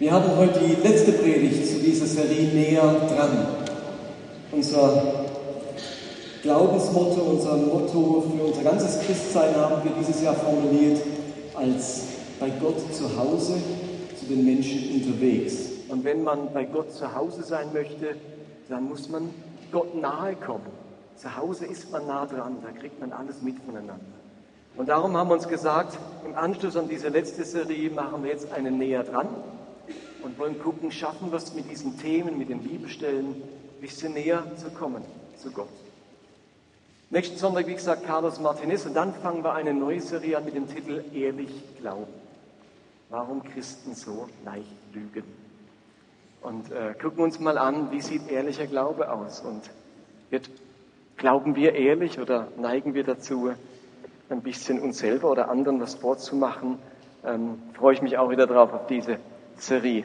[0.00, 3.48] Wir haben heute die letzte Predigt zu dieser Serie näher dran.
[4.50, 5.26] Unser
[6.40, 11.02] Glaubensmotto, unser Motto für unser ganzes Christsein haben wir dieses Jahr formuliert
[11.54, 12.06] als
[12.40, 13.56] bei Gott zu Hause,
[14.18, 15.68] zu den Menschen unterwegs.
[15.90, 18.16] Und wenn man bei Gott zu Hause sein möchte,
[18.70, 19.28] dann muss man
[19.70, 20.64] Gott nahe kommen.
[21.16, 24.00] Zu Hause ist man nah dran, da kriegt man alles mit voneinander.
[24.78, 28.50] Und darum haben wir uns gesagt, im Anschluss an diese letzte Serie machen wir jetzt
[28.50, 29.28] eine näher dran
[30.22, 34.44] und wollen gucken, schaffen wir es mit diesen Themen, mit den Bibelstellen, ein bisschen näher
[34.56, 35.02] zu kommen
[35.36, 35.68] zu Gott.
[37.12, 40.54] Nächsten Sonntag, wie gesagt, Carlos Martinez und dann fangen wir eine neue Serie an mit
[40.54, 42.12] dem Titel Ehrlich Glauben.
[43.08, 45.24] Warum Christen so leicht lügen.
[46.42, 49.62] Und äh, gucken uns mal an, wie sieht ehrlicher Glaube aus und
[50.30, 50.48] wird,
[51.16, 53.50] glauben wir ehrlich oder neigen wir dazu,
[54.30, 56.78] ein bisschen uns selber oder anderen was vorzumachen,
[57.24, 59.18] ähm, freue ich mich auch wieder drauf auf diese
[59.60, 60.04] Serie.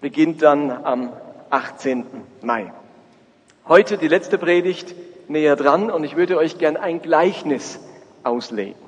[0.00, 1.12] Beginnt dann am
[1.50, 2.04] 18.
[2.42, 2.72] Mai.
[3.66, 4.94] Heute die letzte Predigt
[5.28, 7.80] näher dran und ich würde euch gern ein Gleichnis
[8.22, 8.80] auslegen.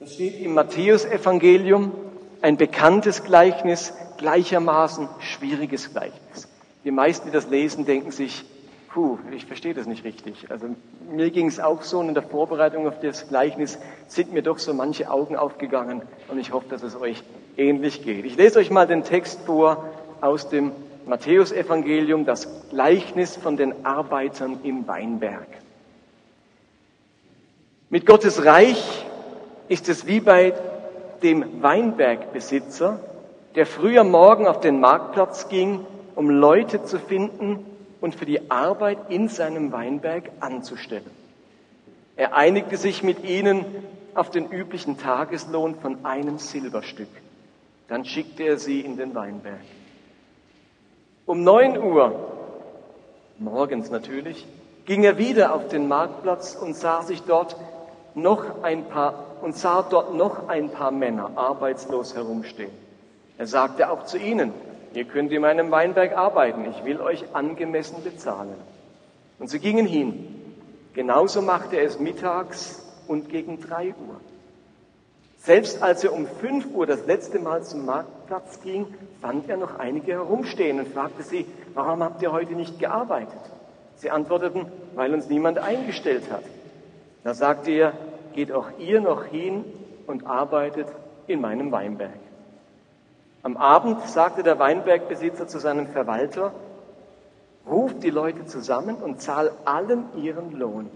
[0.00, 1.92] Das steht im Matthäusevangelium,
[2.40, 6.48] ein bekanntes Gleichnis, gleichermaßen schwieriges Gleichnis.
[6.84, 8.44] Die meisten, die das lesen, denken sich,
[8.92, 10.50] puh, ich verstehe das nicht richtig.
[10.50, 10.66] Also
[11.10, 13.78] mir ging es auch so und in der Vorbereitung auf das Gleichnis
[14.08, 17.22] sind mir doch so manche Augen aufgegangen und ich hoffe, dass es euch
[17.56, 18.24] ähnlich geht.
[18.24, 19.88] Ich lese euch mal den Text vor
[20.20, 20.72] aus dem
[21.06, 25.48] Matthäusevangelium, das Gleichnis von den Arbeitern im Weinberg.
[27.90, 29.04] Mit Gottes Reich
[29.68, 30.54] ist es wie bei
[31.22, 33.00] dem Weinbergbesitzer,
[33.54, 35.80] der früher Morgen auf den Marktplatz ging,
[36.14, 37.66] um Leute zu finden,
[38.02, 41.10] und für die Arbeit in seinem Weinberg anzustellen.
[42.16, 43.64] Er einigte sich mit ihnen
[44.14, 47.08] auf den üblichen Tageslohn von einem Silberstück.
[47.92, 49.60] Dann schickte er sie in den Weinberg.
[51.26, 52.14] Um neun Uhr,
[53.36, 54.46] morgens natürlich,
[54.86, 57.54] ging er wieder auf den Marktplatz und sah sich dort
[58.14, 62.72] noch ein paar und sah dort noch ein paar Männer arbeitslos herumstehen.
[63.36, 64.54] Er sagte auch zu ihnen,
[64.94, 68.56] Ihr könnt in meinem Weinberg arbeiten, ich will euch angemessen bezahlen.
[69.38, 70.54] Und sie gingen hin.
[70.94, 74.18] Genauso machte er es mittags und gegen drei Uhr.
[75.44, 78.86] Selbst als er um fünf Uhr das letzte Mal zum Marktplatz ging,
[79.20, 83.40] fand er noch einige herumstehen und fragte sie, warum habt ihr heute nicht gearbeitet?
[83.96, 86.44] Sie antworteten, weil uns niemand eingestellt hat.
[87.24, 87.92] Da sagte er,
[88.34, 89.64] geht auch ihr noch hin
[90.06, 90.86] und arbeitet
[91.26, 92.12] in meinem Weinberg.
[93.42, 96.52] Am Abend sagte der Weinbergbesitzer zu seinem Verwalter,
[97.68, 100.88] ruft die Leute zusammen und zahl allen ihren Lohn.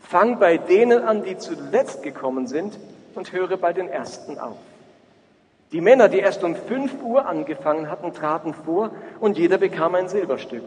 [0.00, 2.78] Fang bei denen an, die zuletzt gekommen sind
[3.16, 4.58] und höre bei den Ersten auf.
[5.72, 8.90] Die Männer, die erst um fünf Uhr angefangen hatten, traten vor
[9.20, 10.64] und jeder bekam ein Silberstück.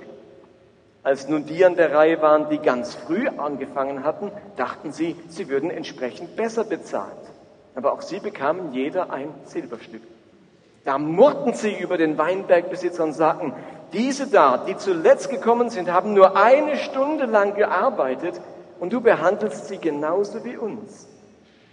[1.04, 5.48] Als nun die an der Reihe waren, die ganz früh angefangen hatten, dachten sie, sie
[5.50, 7.12] würden entsprechend besser bezahlt.
[7.76, 10.02] Aber auch sie bekamen jeder ein Silberstück.
[10.84, 13.54] Da murrten sie über den Weinbergbesitzer und sagten,
[13.94, 18.42] diese da, die zuletzt gekommen sind, haben nur eine Stunde lang gearbeitet
[18.80, 21.08] und du behandelst sie genauso wie uns.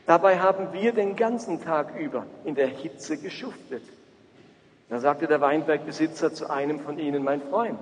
[0.06, 3.82] Dabei haben wir den ganzen Tag über in der Hitze geschuftet.
[4.88, 7.80] Da sagte der Weinbergbesitzer zu einem von ihnen, mein Freund,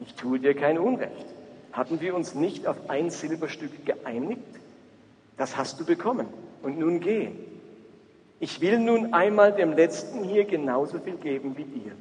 [0.00, 1.26] ich tue dir kein Unrecht.
[1.72, 4.42] Hatten wir uns nicht auf ein Silberstück geeinigt?
[5.36, 6.28] Das hast du bekommen.
[6.62, 7.30] Und nun geh.
[8.38, 11.92] Ich will nun einmal dem Letzten hier genauso viel geben wie dir.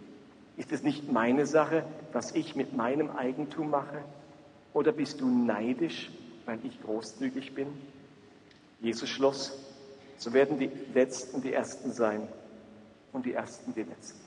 [0.58, 4.04] Ist es nicht meine Sache, was ich mit meinem Eigentum mache?
[4.74, 6.12] Oder bist du neidisch,
[6.46, 7.68] weil ich großzügig bin?
[8.84, 9.54] Jesus schloss,
[10.18, 12.28] so werden die Letzten die Ersten sein
[13.14, 14.20] und die Ersten die Letzten.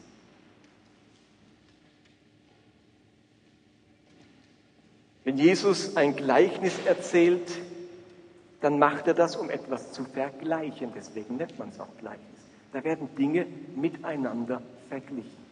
[5.24, 7.50] Wenn Jesus ein Gleichnis erzählt,
[8.60, 10.92] dann macht er das, um etwas zu vergleichen.
[10.94, 12.40] Deswegen nennt man es auch Gleichnis.
[12.72, 15.46] Da werden Dinge miteinander verglichen.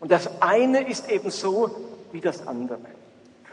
[0.00, 1.70] Und das eine ist eben so
[2.12, 2.78] wie das andere.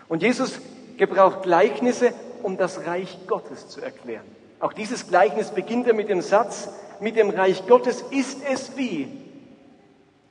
[0.09, 0.59] Und Jesus
[0.97, 4.25] gebraucht Gleichnisse, um das Reich Gottes zu erklären.
[4.63, 6.69] Auch dieses Gleichnis beginnt er mit dem Satz,
[7.01, 9.10] mit dem Reich Gottes ist es wie.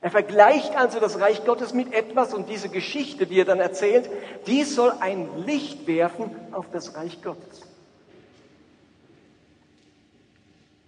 [0.01, 4.09] Er vergleicht also das Reich Gottes mit etwas und diese Geschichte, die er dann erzählt,
[4.47, 7.61] die soll ein Licht werfen auf das Reich Gottes.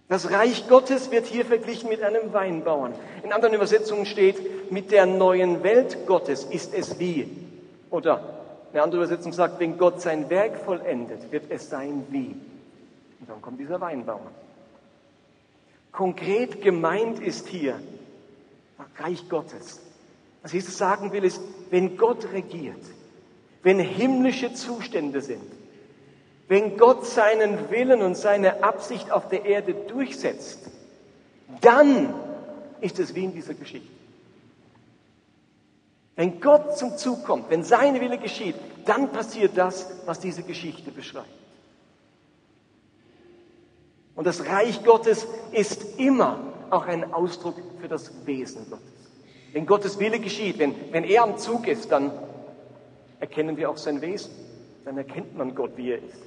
[0.08, 2.96] Das Reich Gottes wird hier verglichen mit einem Weinbauern.
[3.22, 7.30] In anderen Übersetzungen steht, mit der neuen Welt Gottes ist es wie.
[7.90, 12.34] Oder eine andere Übersetzung sagt, wenn Gott sein Werk vollendet, wird es sein wie.
[13.26, 14.30] Und dann kommt dieser Weinbauer.
[15.90, 17.80] Konkret gemeint ist hier
[18.98, 19.80] Reich Gottes.
[20.42, 21.40] Was Jesus sagen will, ist,
[21.70, 22.80] wenn Gott regiert,
[23.64, 25.42] wenn himmlische Zustände sind,
[26.46, 30.70] wenn Gott seinen Willen und seine Absicht auf der Erde durchsetzt,
[31.60, 32.14] dann
[32.80, 33.88] ist es wie in dieser Geschichte.
[36.14, 40.92] Wenn Gott zum Zug kommt, wenn sein Wille geschieht, dann passiert das, was diese Geschichte
[40.92, 41.45] beschreibt.
[44.16, 46.40] Und das Reich Gottes ist immer
[46.70, 48.86] auch ein Ausdruck für das Wesen Gottes.
[49.52, 52.10] Wenn Gottes Wille geschieht, wenn, wenn er am Zug ist, dann
[53.20, 54.32] erkennen wir auch sein Wesen.
[54.84, 56.22] Dann erkennt man Gott, wie er ist.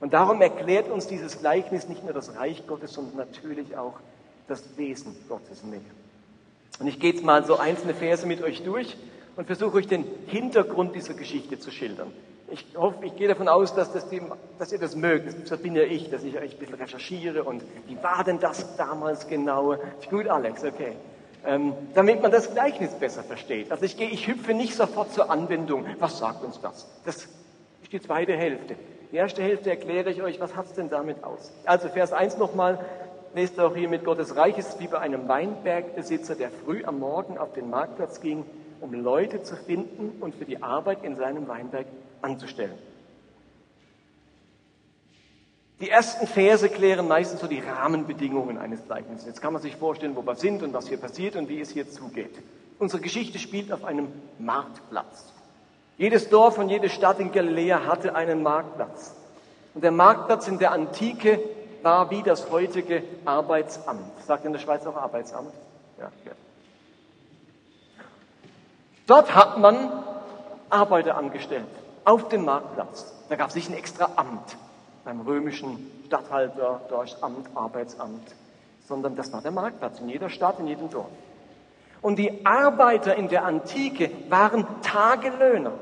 [0.00, 3.94] Und darum erklärt uns dieses Gleichnis nicht nur das Reich Gottes, sondern natürlich auch
[4.46, 5.80] das Wesen Gottes näher.
[6.78, 8.96] Und ich gehe jetzt mal so einzelne Verse mit euch durch
[9.36, 12.12] und versuche euch den Hintergrund dieser Geschichte zu schildern.
[12.50, 14.22] Ich hoffe, ich gehe davon aus, dass, das die,
[14.58, 15.50] dass ihr das mögt.
[15.50, 18.76] Das bin ja ich, dass ich euch ein bisschen recherchiere und wie war denn das
[18.76, 19.76] damals genau?
[20.08, 20.92] Gut, Alex, okay.
[21.44, 23.70] Ähm, damit man das Gleichnis besser versteht.
[23.70, 25.84] Also ich gehe, ich hüpfe nicht sofort zur Anwendung.
[25.98, 26.88] Was sagt uns das?
[27.04, 27.16] Das
[27.82, 28.76] ist die zweite Hälfte.
[29.12, 31.52] Die erste Hälfte erkläre ich euch, was hat es denn damit aus?
[31.64, 32.78] Also Vers 1 nochmal,
[33.34, 37.38] lest auch hier mit Gottes Reich ist wie bei einem Weinbergbesitzer, der früh am Morgen
[37.38, 38.44] auf den Marktplatz ging,
[38.80, 41.86] um Leute zu finden und für die Arbeit in seinem Weinberg
[42.22, 42.78] anzustellen.
[45.80, 49.26] Die ersten Verse klären meistens so die Rahmenbedingungen eines Gleichnisses.
[49.26, 51.70] Jetzt kann man sich vorstellen, wo wir sind und was hier passiert und wie es
[51.70, 52.36] hier zugeht.
[52.80, 55.32] Unsere Geschichte spielt auf einem Marktplatz.
[55.96, 59.14] Jedes Dorf und jede Stadt in Galiläa hatte einen Marktplatz.
[59.74, 61.40] Und der Marktplatz in der Antike
[61.82, 64.24] war wie das heutige Arbeitsamt.
[64.26, 65.52] Sagt in der Schweiz auch Arbeitsamt?
[65.98, 66.32] Ja, ja.
[69.06, 69.90] Dort hat man
[70.70, 71.66] Arbeiter angestellt,
[72.08, 73.12] auf dem Marktplatz.
[73.28, 74.56] Da gab es nicht ein extra Amt
[75.04, 78.34] beim römischen Statthalter, Dorfamt, Arbeitsamt,
[78.86, 81.10] sondern das war der Marktplatz in jeder Stadt, in jedem Dorf.
[82.00, 85.72] Und die Arbeiter in der Antike waren Tagelöhner.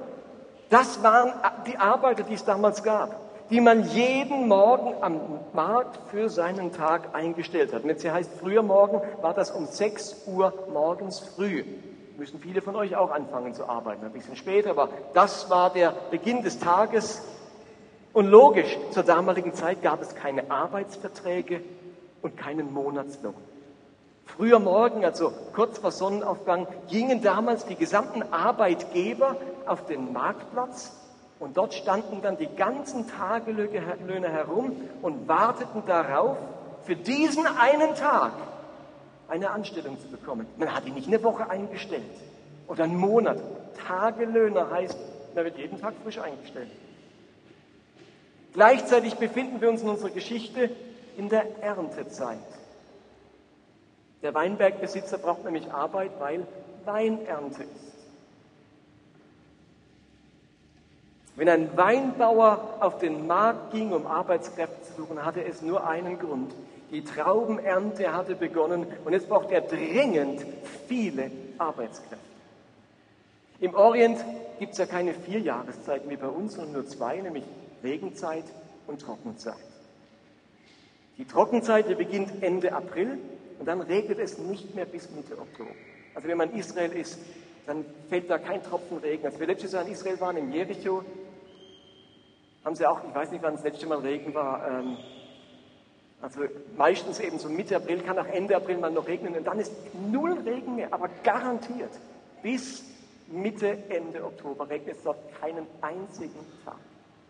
[0.68, 1.32] Das waren
[1.64, 3.14] die Arbeiter, die es damals gab,
[3.50, 5.20] die man jeden Morgen am
[5.52, 7.84] Markt für seinen Tag eingestellt hat.
[7.84, 11.62] Und jetzt hier heißt früher Morgen, war das um 6 Uhr morgens früh.
[12.18, 15.94] Müssen viele von euch auch anfangen zu arbeiten, ein bisschen später, aber das war der
[16.10, 17.22] Beginn des Tages.
[18.14, 21.60] Und logisch, zur damaligen Zeit gab es keine Arbeitsverträge
[22.22, 23.34] und keinen Monatslohn.
[24.24, 29.36] Früher Morgen, also kurz vor Sonnenaufgang, gingen damals die gesamten Arbeitgeber
[29.66, 30.96] auf den Marktplatz
[31.38, 34.72] und dort standen dann die ganzen Tagelöhne herum
[35.02, 36.38] und warteten darauf,
[36.82, 38.32] für diesen einen Tag
[39.28, 40.46] eine Anstellung zu bekommen.
[40.56, 42.02] Man hat ihn nicht eine Woche eingestellt
[42.68, 43.38] oder einen Monat.
[43.86, 44.96] Tagelöhner heißt,
[45.34, 46.70] man wird jeden Tag frisch eingestellt.
[48.52, 50.70] Gleichzeitig befinden wir uns in unserer Geschichte
[51.16, 52.38] in der Erntezeit.
[54.22, 56.46] Der Weinbergbesitzer braucht nämlich Arbeit, weil
[56.84, 57.96] Weinernte ist.
[61.36, 66.18] Wenn ein Weinbauer auf den Markt ging, um Arbeitskräfte zu suchen, hatte es nur einen
[66.18, 66.54] Grund.
[66.90, 70.44] Die Traubenernte hatte begonnen und jetzt braucht er dringend
[70.86, 72.16] viele Arbeitskräfte.
[73.58, 74.24] Im Orient
[74.58, 77.44] gibt es ja keine vier Jahreszeiten wie bei uns, sondern nur zwei, nämlich
[77.82, 78.44] Regenzeit
[78.86, 79.56] und Trockenzeit.
[81.18, 83.18] Die Trockenzeit beginnt Ende April
[83.58, 85.70] und dann regnet es nicht mehr bis Mitte Oktober.
[86.14, 87.18] Also wenn man in Israel ist,
[87.66, 89.26] dann fällt da kein Tropfen Regen.
[89.26, 91.02] Als wir letztes Jahr in Israel waren, in Jericho,
[92.64, 94.98] haben sie auch, ich weiß nicht, wann das letzte Mal Regen war, ähm,
[96.22, 96.40] also
[96.76, 99.72] meistens eben so Mitte April, kann auch Ende April mal noch regnen und dann ist
[100.10, 101.90] null Regen mehr, aber garantiert.
[102.42, 102.84] Bis
[103.28, 106.76] Mitte, Ende Oktober regnet es dort keinen einzigen Tag,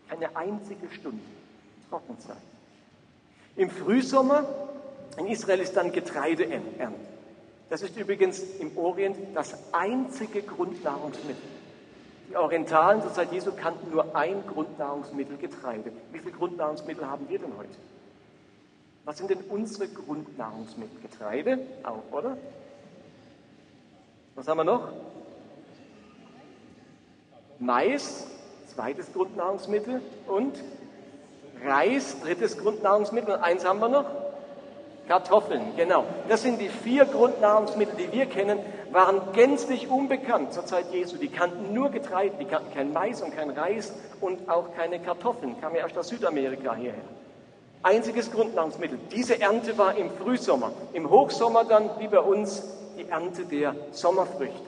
[0.09, 1.23] keine einzige Stunde.
[1.89, 2.37] Trockenzeit.
[3.55, 4.45] Im Frühsommer
[5.17, 6.99] in Israel ist dann Getreideernte.
[7.69, 11.35] Das ist übrigens im Orient das einzige Grundnahrungsmittel.
[12.29, 15.91] Die Orientalen zur Zeit Jesu kannten nur ein Grundnahrungsmittel, Getreide.
[16.11, 17.69] Wie viele Grundnahrungsmittel haben wir denn heute?
[19.07, 20.99] Was sind denn unsere Grundnahrungsmittel?
[21.01, 22.35] Getreide auch, oder?
[24.35, 24.89] Was haben wir noch?
[27.57, 28.27] Mais,
[28.67, 30.01] zweites Grundnahrungsmittel.
[30.27, 30.61] Und
[31.63, 33.35] Reis, drittes Grundnahrungsmittel.
[33.35, 34.07] Und eins haben wir noch?
[35.07, 36.03] Kartoffeln, genau.
[36.27, 38.59] Das sind die vier Grundnahrungsmittel, die wir kennen,
[38.91, 41.15] waren gänzlich unbekannt zur Zeit Jesu.
[41.15, 45.61] Die kannten nur Getreide, die kannten kein Mais und kein Reis und auch keine Kartoffeln.
[45.61, 47.16] Kam ja erst aus Südamerika hierher.
[47.83, 48.99] Einziges Grundnahrungsmittel.
[49.11, 50.71] Diese Ernte war im Frühsommer.
[50.93, 52.63] Im Hochsommer dann, wie bei uns,
[52.97, 54.67] die Ernte der Sommerfrüchte.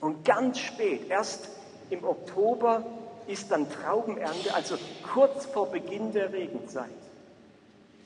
[0.00, 1.48] Und ganz spät, erst
[1.90, 2.84] im Oktober,
[3.26, 4.76] ist dann Traubenernte, also
[5.12, 6.86] kurz vor Beginn der Regenzeit.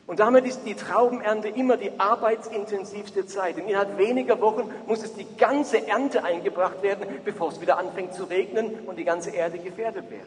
[0.07, 3.57] Und damit ist die Traubenernte immer die arbeitsintensivste Zeit.
[3.57, 8.25] innerhalb weniger Wochen muss es die ganze Ernte eingebracht werden, bevor es wieder anfängt zu
[8.25, 10.27] regnen und die ganze Erde gefährdet wäre.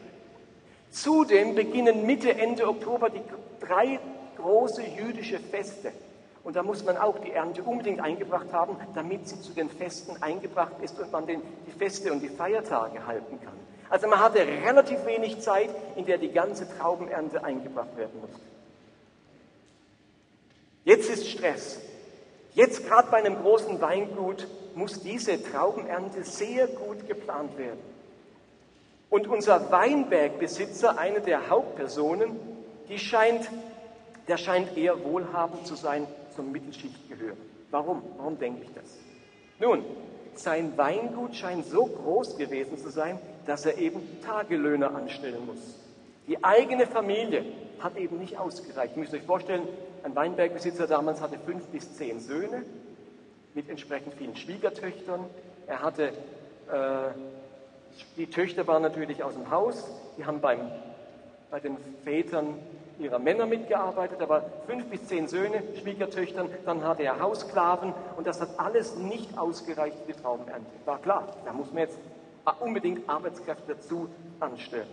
[0.96, 3.20] Zudem beginnen Mitte, Ende Oktober die
[3.60, 4.00] drei
[4.38, 5.92] große jüdische Feste.
[6.42, 10.16] Und da muss man auch die Ernte unbedingt eingebracht haben, damit sie zu den Festen
[10.22, 13.52] eingebracht ist und man den, die Feste und die Feiertage halten kann.
[13.90, 18.40] Also man hatte relativ wenig Zeit, in der die ganze Traubenernte eingebracht werden musste.
[20.84, 21.78] Jetzt ist Stress.
[22.54, 27.95] Jetzt gerade bei einem großen Weingut muss diese Traubenernte sehr gut geplant werden.
[29.10, 32.38] Und unser Weinbergbesitzer, eine der Hauptpersonen,
[32.88, 33.50] die scheint,
[34.28, 37.38] der scheint eher wohlhabend zu sein, zur Mittelschicht gehören.
[37.70, 38.02] Warum?
[38.16, 38.98] Warum denke ich das?
[39.58, 39.84] Nun,
[40.34, 45.78] sein Weingut scheint so groß gewesen zu sein, dass er eben Tagelöhner anstellen muss.
[46.26, 47.44] Die eigene Familie
[47.78, 48.96] hat eben nicht ausgereicht.
[48.96, 49.66] Ihr müsst euch vorstellen,
[50.02, 52.64] ein Weinbergbesitzer damals hatte fünf bis zehn Söhne
[53.54, 55.24] mit entsprechend vielen Schwiegertöchtern.
[55.66, 56.08] Er hatte,
[56.68, 57.10] äh,
[58.16, 59.84] die Töchter waren natürlich aus dem Haus,
[60.16, 60.70] die haben beim,
[61.50, 62.58] bei den Vätern
[62.98, 68.40] ihrer Männer mitgearbeitet, aber fünf bis zehn Söhne, Schwiegertöchtern, dann hatte er Haussklaven und das
[68.40, 70.66] hat alles nicht ausgereicht für die Traubenernte.
[70.84, 71.98] War klar, da muss man jetzt
[72.60, 74.08] unbedingt Arbeitskräfte dazu
[74.40, 74.88] anstellen.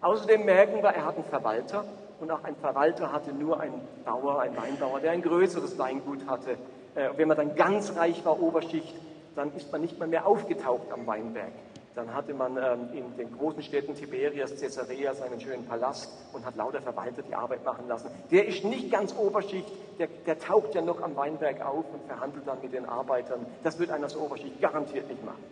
[0.00, 1.84] Außerdem merken wir, er hat einen Verwalter,
[2.20, 6.52] und auch ein Verwalter hatte nur einen Bauer, einen Weinbauer, der ein größeres Weingut hatte.
[6.94, 8.94] Äh, wenn man dann ganz reich war, Oberschicht,
[9.34, 11.52] dann ist man nicht mal mehr aufgetaucht am Weinberg.
[11.96, 16.54] Dann hatte man ähm, in den großen Städten Tiberias, Caesarea seinen schönen Palast und hat
[16.54, 18.10] lauter Verwalter die Arbeit machen lassen.
[18.30, 19.66] Der ist nicht ganz Oberschicht,
[19.98, 23.46] der, der taucht ja noch am Weinberg auf und verhandelt dann mit den Arbeitern.
[23.64, 25.42] Das wird einer aus der Oberschicht garantiert nicht machen.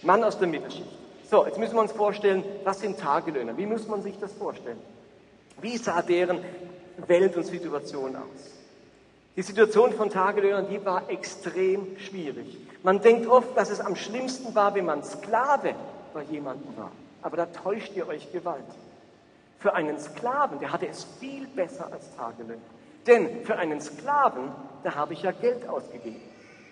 [0.00, 0.88] Mann aus der Mittelschicht.
[1.30, 3.58] So, jetzt müssen wir uns vorstellen, was sind Tagelöhner?
[3.58, 4.78] Wie muss man sich das vorstellen?
[5.60, 6.40] Wie sah deren
[7.08, 8.60] Welt und Situation aus?
[9.36, 12.56] Die Situation von Tagelöhnern, die war extrem schwierig.
[12.82, 15.74] Man denkt oft, dass es am schlimmsten war, wenn man Sklave
[16.12, 16.92] bei jemandem war.
[17.22, 18.78] Aber da täuscht ihr euch gewaltig.
[19.58, 22.60] Für einen Sklaven, der hatte es viel besser als Tagelöhner.
[23.06, 24.52] Denn für einen Sklaven,
[24.84, 26.20] da habe ich ja Geld ausgegeben.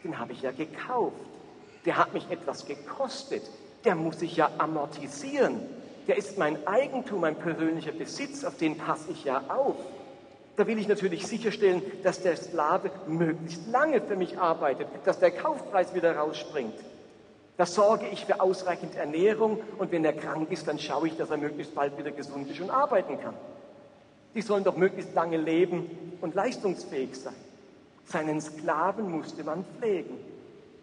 [0.04, 1.16] Den habe ich ja gekauft.
[1.85, 3.42] Der hat mich etwas gekostet.
[3.85, 5.61] Der muss ich ja amortisieren
[6.09, 9.76] der ist mein Eigentum, mein persönlicher Besitz, auf den passe ich ja auf.
[10.57, 15.30] Da will ich natürlich sicherstellen, dass der Sklave möglichst lange für mich arbeitet, dass der
[15.30, 16.75] Kaufpreis wieder rausspringt.
[17.59, 21.31] Da sorge ich für ausreichend Ernährung und wenn er krank ist, dann schaue ich, dass
[21.31, 23.35] er möglichst bald wieder gesund ist und arbeiten kann.
[24.33, 27.35] Die sollen doch möglichst lange leben und leistungsfähig sein.
[28.05, 30.19] Seinen Sklaven musste man pflegen.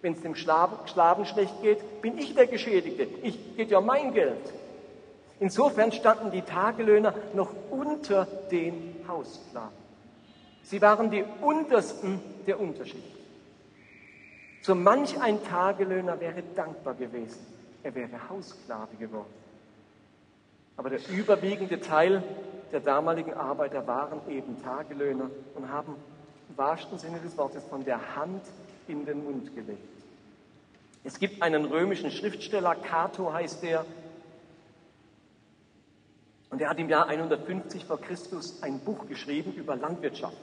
[0.02, 3.08] Wenn es dem Sklaven schlecht geht, bin ich der Geschädigte.
[3.24, 4.54] Ich geht ja mein Geld.
[5.40, 9.86] Insofern standen die Tagelöhner noch unter den Haussklaven.
[10.64, 13.16] Sie waren die untersten der Unterschicht.
[14.66, 17.38] So manch ein Tagelöhner wäre dankbar gewesen.
[17.84, 19.32] Er wäre Haussklave geworden.
[20.76, 22.24] Aber der überwiegende Teil
[22.72, 25.96] der damaligen Arbeiter waren eben Tagelöhner und haben
[26.50, 28.42] im wahrsten Sinne des Wortes von der Hand
[28.88, 30.02] in den Mund gelebt.
[31.04, 33.86] Es gibt einen römischen Schriftsteller, Cato heißt der,
[36.50, 40.42] und er hat im Jahr 150 vor Christus ein Buch geschrieben über Landwirtschaft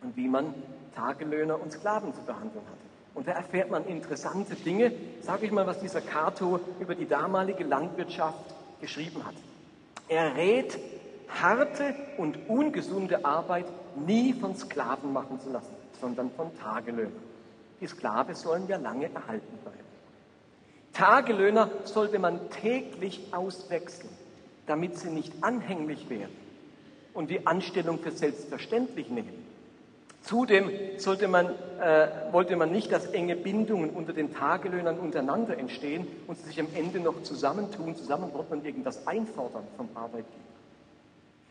[0.00, 0.54] und wie man
[0.94, 2.87] Tagelöhner und Sklaven zu behandeln hat.
[3.14, 4.92] Und da erfährt man interessante Dinge.
[5.22, 9.34] Sage ich mal, was dieser Cato über die damalige Landwirtschaft geschrieben hat.
[10.08, 10.78] Er rät,
[11.28, 13.66] harte und ungesunde Arbeit
[14.06, 17.12] nie von Sklaven machen zu lassen, sondern von Tagelöhnern.
[17.80, 19.78] Die Sklave sollen ja lange erhalten bleiben.
[20.92, 24.08] Tagelöhner sollte man täglich auswechseln
[24.68, 26.36] damit sie nicht anhänglich werden
[27.14, 29.37] und die Anstellung für selbstverständlich nehmen.
[30.22, 30.70] Zudem
[31.30, 31.46] man,
[31.80, 36.60] äh, wollte man nicht, dass enge Bindungen unter den Tagelöhnern untereinander entstehen und sie sich
[36.60, 40.26] am Ende noch zusammentun, zusammenrotten und irgendwas einfordern vom Arbeitgeber.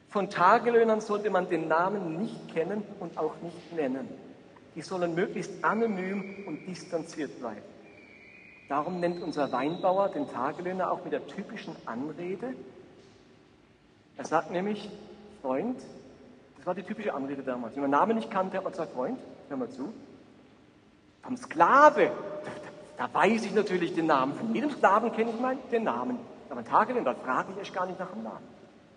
[0.09, 4.07] Von Tagelöhnern sollte man den Namen nicht kennen und auch nicht nennen.
[4.75, 7.61] Die sollen möglichst anonym und distanziert bleiben.
[8.69, 12.53] Darum nennt unser Weinbauer den Tagelöhner auch mit der typischen Anrede,
[14.17, 14.89] er sagt nämlich,
[15.43, 15.79] Freund,
[16.67, 17.75] war die typische Anrede damals.
[17.75, 19.93] Wenn man Namen nicht kannte, hat man gesagt, Freund, hör mal zu.
[21.23, 22.11] Vom Sklave,
[22.97, 24.35] da, da weiß ich natürlich den Namen.
[24.35, 26.19] Von jedem Sklaven kenne ich meinen, den Namen.
[26.49, 28.45] Aber Tage, da frage ich erst gar nicht nach dem Namen.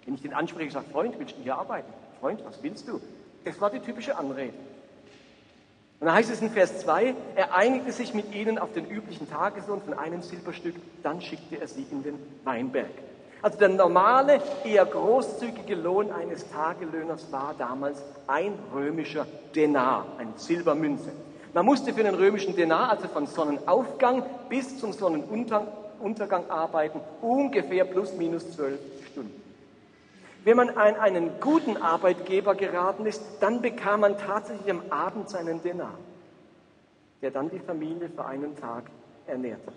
[0.05, 1.93] Wenn ich den anspreche, sage Freund, willst du hier arbeiten?
[2.21, 3.00] Freund, was willst du?
[3.45, 4.55] Das war die typische Anrede.
[6.00, 9.31] Und da heißt es in Vers 2, er einigte sich mit ihnen auf den üblichen
[9.31, 10.75] Tageslohn von einem Silberstück,
[11.05, 12.91] dann schickte er sie in den Weinberg.
[13.43, 21.11] Also der normale, eher großzügige Lohn eines Tagelöhners war damals ein römischer Denar, eine Silbermünze.
[21.55, 28.13] Man musste für den römischen Denar, also von Sonnenaufgang bis zum Sonnenuntergang arbeiten, ungefähr plus
[28.13, 28.79] minus zwölf
[29.11, 29.43] Stunden.
[30.45, 35.63] Wenn man an einen guten Arbeitgeber geraten ist, dann bekam man tatsächlich am Abend seinen
[35.63, 35.99] Denar,
[37.21, 38.85] der dann die Familie für einen Tag
[39.27, 39.75] ernährt hat.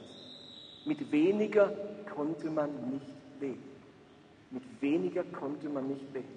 [0.86, 1.72] Mit weniger
[2.14, 3.64] konnte man nicht leben.
[4.52, 6.28] Mit weniger konnte man nicht leben.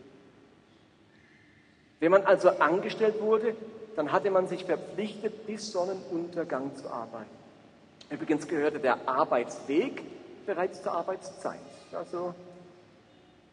[2.00, 3.56] Wenn man also angestellt wurde,
[3.94, 7.30] dann hatte man sich verpflichtet, bis Sonnenuntergang zu arbeiten.
[8.10, 10.02] Übrigens gehörte der Arbeitsweg
[10.44, 11.58] bereits zur Arbeitszeit.
[11.92, 12.34] Also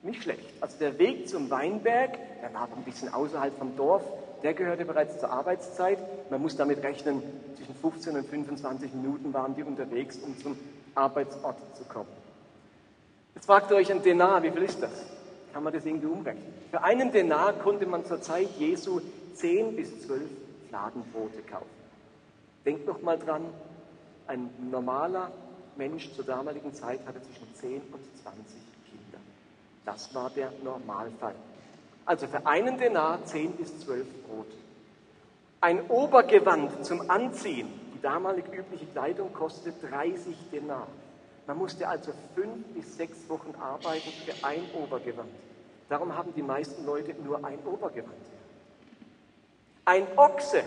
[0.01, 0.43] nicht schlecht.
[0.60, 4.03] Also der Weg zum Weinberg, der war ein bisschen außerhalb vom Dorf,
[4.43, 5.98] der gehörte bereits zur Arbeitszeit.
[6.29, 7.24] Man muss damit rechnen,
[7.55, 10.57] zwischen 15 und 25 Minuten waren die unterwegs, um zum
[10.95, 12.23] Arbeitsort zu kommen.
[13.35, 15.05] Jetzt fragt ihr euch ein Denar, wie viel ist das?
[15.51, 16.53] Kann man das irgendwie umrechnen?
[16.71, 19.01] Für einen Denar konnte man zur Zeit Jesu
[19.33, 20.21] 10 bis 12
[20.69, 21.69] Fladenbrote kaufen.
[22.65, 23.45] Denkt noch mal dran,
[24.27, 25.31] ein normaler
[25.75, 28.43] Mensch zur damaligen Zeit hatte zwischen 10 und 20
[28.89, 29.19] Kinder.
[29.85, 31.35] Das war der Normalfall.
[32.05, 34.57] Also für einen Denar 10 bis 12 Brote.
[35.61, 40.87] Ein Obergewand zum Anziehen, die damalig übliche Kleidung kostete 30 Denar.
[41.47, 45.31] Man musste also fünf bis sechs Wochen arbeiten für ein Obergewand.
[45.89, 48.13] Darum haben die meisten Leute nur ein Obergewand.
[49.85, 50.63] Ein Ochse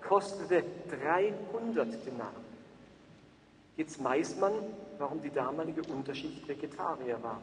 [0.00, 2.32] kostete 300 Denar.
[3.76, 4.52] Jetzt weiß man,
[4.98, 7.40] warum die damalige Unterschicht Vegetarier war.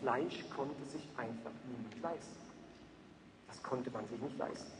[0.00, 2.40] Fleisch konnte sich einfach niemand leisten.
[3.48, 4.79] Das konnte man sich nicht leisten.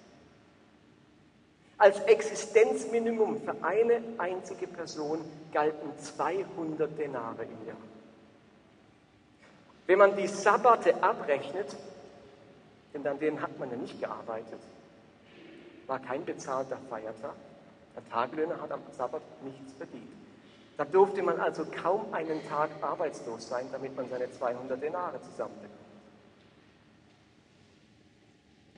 [1.80, 7.76] Als Existenzminimum für eine einzige Person galten 200 Denare im Jahr.
[9.86, 11.74] Wenn man die Sabbate abrechnet,
[12.92, 14.60] denn an denen hat man ja nicht gearbeitet,
[15.86, 17.34] war kein bezahlter Feiertag.
[17.96, 20.12] Der Taglöhner hat am Sabbat nichts verdient.
[20.76, 25.69] Da durfte man also kaum einen Tag arbeitslos sein, damit man seine 200 Denare zusammenbekommt.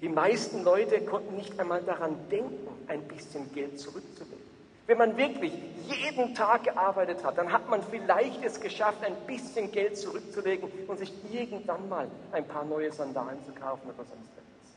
[0.03, 4.43] Die meisten Leute konnten nicht einmal daran denken, ein bisschen Geld zurückzulegen.
[4.89, 5.53] Wenn man wirklich
[5.87, 10.99] jeden Tag gearbeitet hat, dann hat man vielleicht es geschafft, ein bisschen Geld zurückzulegen und
[10.99, 14.75] sich irgendwann mal ein paar neue Sandalen zu kaufen oder sonst etwas.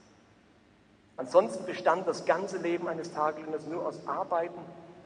[1.17, 4.59] Ansonsten bestand das ganze Leben eines Tagelöhners nur aus Arbeiten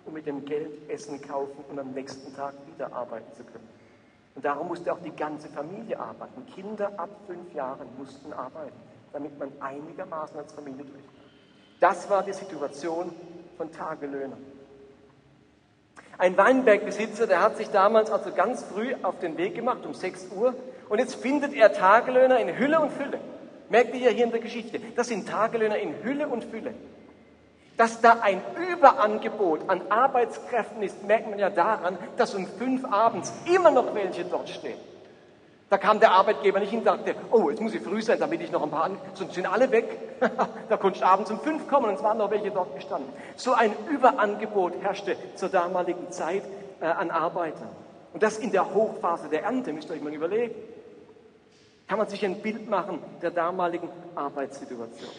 [0.05, 3.69] und mit dem Geld Essen kaufen und am nächsten Tag wieder arbeiten zu können.
[4.35, 6.45] Und darum musste auch die ganze Familie arbeiten.
[6.53, 11.19] Kinder ab fünf Jahren mussten arbeiten damit man einigermaßen als Familie durchkommt.
[11.79, 13.13] Das war die Situation
[13.57, 14.43] von Tagelöhnern.
[16.17, 20.27] Ein Weinbergbesitzer, der hat sich damals also ganz früh auf den Weg gemacht, um 6
[20.35, 20.53] Uhr,
[20.89, 23.19] und jetzt findet er Tagelöhner in Hülle und Fülle.
[23.69, 24.81] Merkt ihr hier in der Geschichte?
[24.95, 26.73] Das sind Tagelöhner in Hülle und Fülle.
[27.77, 28.41] Dass da ein
[28.73, 34.25] Überangebot an Arbeitskräften ist, merkt man ja daran, dass um fünf abends immer noch welche
[34.25, 34.77] dort stehen.
[35.69, 38.41] Da kam der Arbeitgeber nicht hin und sagte, oh, jetzt muss ich früh sein, damit
[38.41, 40.19] ich noch ein paar, sonst sind alle weg.
[40.69, 43.11] da konnte ich abends um fünf kommen und es waren noch welche dort gestanden.
[43.35, 46.43] So ein Überangebot herrschte zur damaligen Zeit
[46.81, 47.69] äh, an Arbeitern.
[48.13, 50.55] Und das in der Hochphase der Ernte, müsst ihr euch mal überlegen.
[51.87, 55.09] Kann man sich ein Bild machen der damaligen Arbeitssituation.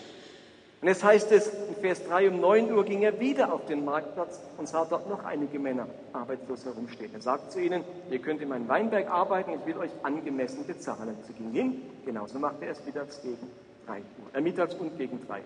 [0.80, 3.84] Und jetzt heißt es in Vers 3, um 9 Uhr ging er wieder auf den
[3.84, 7.12] Marktplatz und sah dort noch einige Männer arbeitslos herumstehen.
[7.12, 11.18] Er sagt zu ihnen, ihr könnt in meinem Weinberg arbeiten, ich will euch angemessen bezahlen.
[11.26, 13.46] Sie gingen hin, genauso machte er es mittags gegen
[13.86, 15.44] 3 Uhr, äh, mittags und gegen 3 Uhr.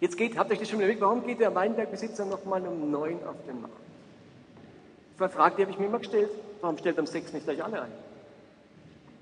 [0.00, 3.34] Jetzt geht, habt euch das schon überlegt, warum geht der Weinbergbesitzer nochmal um 9 auf
[3.48, 3.74] den Markt?
[5.16, 6.30] Das war eine Frage, die habe ich mir immer gestellt.
[6.60, 7.92] Warum stellt er um 6 nicht gleich alle ein?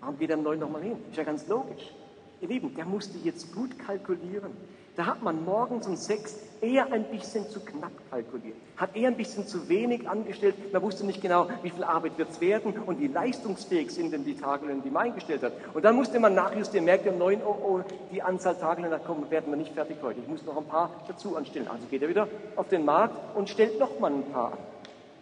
[0.01, 0.99] Warum geht er um 9 nochmal hin?
[1.11, 1.95] Ist ja ganz logisch.
[2.41, 4.53] Ihr Lieben, der musste jetzt gut kalkulieren.
[4.97, 9.17] Da hat man morgens um sechs eher ein bisschen zu knapp kalkuliert, hat eher ein
[9.17, 10.73] bisschen zu wenig angestellt.
[10.73, 14.25] Man wusste nicht genau, wie viel Arbeit wird es werden und wie leistungsfähig sind denn
[14.25, 15.53] die Tagelöhner, die man eingestellt hat.
[15.75, 19.53] Und dann musste man nachjustieren, merkt um neun, oh, oh, die Anzahl Tagelöhner kommen, werden
[19.53, 20.21] wir nicht fertig heute.
[20.21, 21.69] Ich muss noch ein paar dazu anstellen.
[21.69, 24.59] Also geht er wieder auf den Markt und stellt noch mal ein paar an.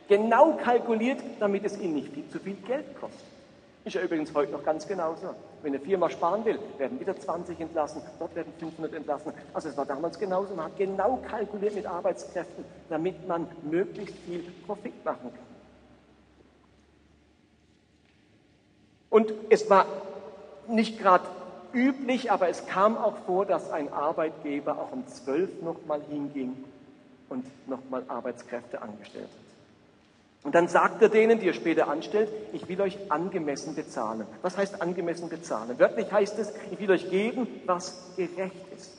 [0.06, 3.33] Genau kalkuliert, damit es ihn nicht viel zu viel Geld kostet.
[3.84, 5.34] Ist ja übrigens heute noch ganz genauso.
[5.62, 9.32] Wenn eine Firma sparen will, werden wieder 20 entlassen, dort werden 500 entlassen.
[9.52, 10.54] Also es war damals genauso.
[10.54, 15.44] Man hat genau kalkuliert mit Arbeitskräften, damit man möglichst viel Profit machen kann.
[19.10, 19.84] Und es war
[20.66, 21.26] nicht gerade
[21.74, 26.64] üblich, aber es kam auch vor, dass ein Arbeitgeber auch um 12 nochmal hinging
[27.28, 29.43] und nochmal Arbeitskräfte angestellt hat.
[30.44, 34.26] Und dann sagt er denen, die er später anstellt, ich will euch angemessen bezahlen.
[34.42, 35.78] Was heißt angemessen bezahlen?
[35.78, 38.92] Wörtlich heißt es, ich will euch geben, was gerecht ist.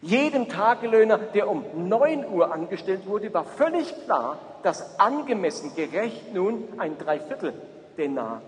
[0.00, 6.64] Jedem Tagelöhner, der um 9 Uhr angestellt wurde, war völlig klar, dass angemessen gerecht nun
[6.78, 7.52] ein Dreiviertel
[7.98, 8.40] Denar.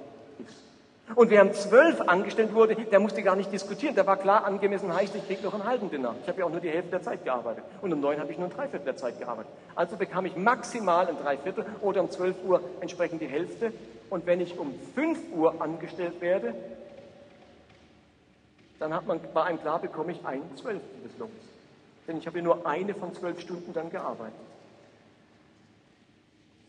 [1.15, 3.95] Und wer um 12 angestellt wurde, der musste gar nicht diskutieren.
[3.95, 6.15] Da war klar, angemessen heißt, ich kriege noch einen halben Denar.
[6.23, 7.65] Ich habe ja auch nur die Hälfte der Zeit gearbeitet.
[7.81, 9.53] Und um 9 habe ich nur ein Dreiviertel der Zeit gearbeitet.
[9.75, 13.73] Also bekam ich maximal ein Dreiviertel oder um 12 Uhr entsprechend die Hälfte.
[14.11, 16.55] Und wenn ich um 5 Uhr angestellt werde,
[18.79, 21.33] dann hat man, bei einem klar, bekomme ich ein Zwölftel des Lohns.
[22.09, 24.35] Denn ich habe ja nur eine von zwölf Stunden dann gearbeitet.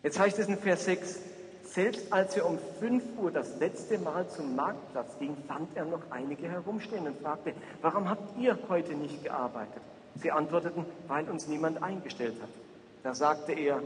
[0.03, 1.19] Jetzt heißt es in Vers 6,
[1.73, 6.03] selbst als er um 5 Uhr das letzte Mal zum Marktplatz ging, fand er noch
[6.12, 9.81] einige herumstehen und fragte, warum habt ihr heute nicht gearbeitet?
[10.15, 12.49] Sie antworteten, weil uns niemand eingestellt hat.
[13.01, 13.81] Da sagte er,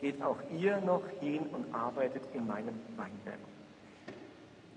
[0.00, 3.38] geht auch ihr noch hin und arbeitet in meinem Weinberg.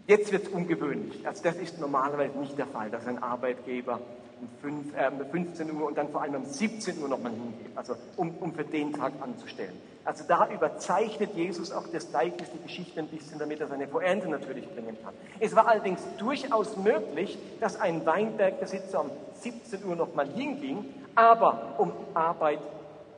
[0.07, 1.27] Jetzt wird es ungewöhnlich.
[1.27, 3.99] Also das ist normalerweise nicht der Fall, dass ein Arbeitgeber
[4.41, 7.95] um, 5, äh, 15 Uhr und dann vor allem um 17 Uhr nochmal hingeht, also
[8.15, 9.77] um, um für den Tag anzustellen.
[10.05, 14.29] Also da überzeichnet Jesus auch das Gleichnis, die Geschichte ein bisschen, damit er seine Pointe
[14.29, 15.13] natürlich bringen kann.
[15.39, 21.91] Es war allerdings durchaus möglich, dass ein Weinbergbesitzer um 17 Uhr nochmal hinging, aber um
[22.13, 22.59] Arbeit,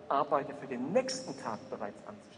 [0.07, 2.28] Arbeiter für den nächsten Tag bereits anzustellen.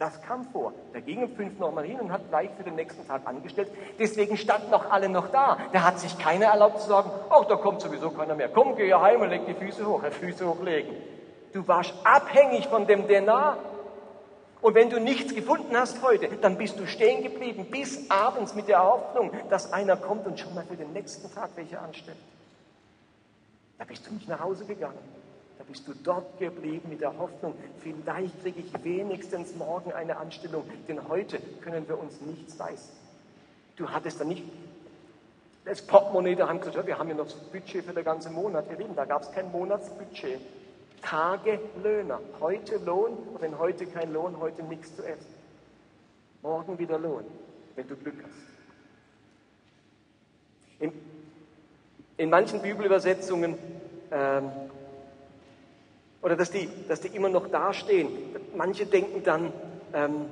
[0.00, 0.72] Das kam vor.
[1.04, 3.70] Ging um fünf nochmal hin und hat gleich für den nächsten Tag angestellt.
[3.98, 5.58] Deswegen standen noch alle noch da.
[5.74, 8.48] Da hat sich keiner erlaubt zu sagen, ach, da kommt sowieso keiner mehr.
[8.48, 10.02] Komm, geh heim und leg die Füße hoch.
[10.02, 10.96] Füße hochlegen.
[11.52, 13.58] Du warst abhängig von dem Denar.
[14.62, 18.68] Und wenn du nichts gefunden hast heute, dann bist du stehen geblieben bis abends mit
[18.68, 22.16] der Hoffnung, dass einer kommt und schon mal für den nächsten Tag welche anstellt.
[23.76, 25.19] Da bist du nicht nach Hause gegangen.
[25.60, 30.64] Da bist du dort geblieben mit der Hoffnung, vielleicht kriege ich wenigstens morgen eine Anstellung,
[30.88, 32.96] denn heute können wir uns nichts leisten.
[33.76, 34.42] Du hattest da nicht
[35.66, 38.70] das Portemonnaie, da haben gesagt, wir haben ja noch das Budget für den ganzen Monat.
[38.70, 40.40] Ihr Lieben, da gab es kein Monatsbudget.
[41.02, 42.20] Tagelöhner.
[42.40, 45.34] Heute Lohn und wenn heute kein Lohn, heute nichts zu essen.
[46.40, 47.24] Morgen wieder Lohn,
[47.76, 48.32] wenn du Glück hast.
[50.78, 50.92] In,
[52.16, 53.58] in manchen Bibelübersetzungen
[54.10, 54.50] ähm,
[56.22, 58.08] oder dass die, dass die immer noch dastehen.
[58.56, 59.52] Manche denken dann,
[59.94, 60.26] ähm,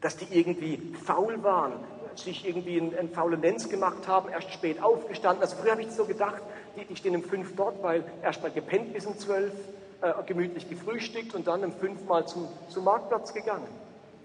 [0.00, 1.72] dass die irgendwie faul waren,
[2.14, 5.42] sich irgendwie einen, einen faulen Lenz gemacht haben, erst spät aufgestanden.
[5.42, 6.42] Also früher habe ich so gedacht,
[6.76, 9.52] die, die stehen um fünf dort, weil erst mal gepennt bis um zwölf,
[10.00, 13.68] äh, gemütlich gefrühstückt und dann um fünf mal zum, zum Marktplatz gegangen.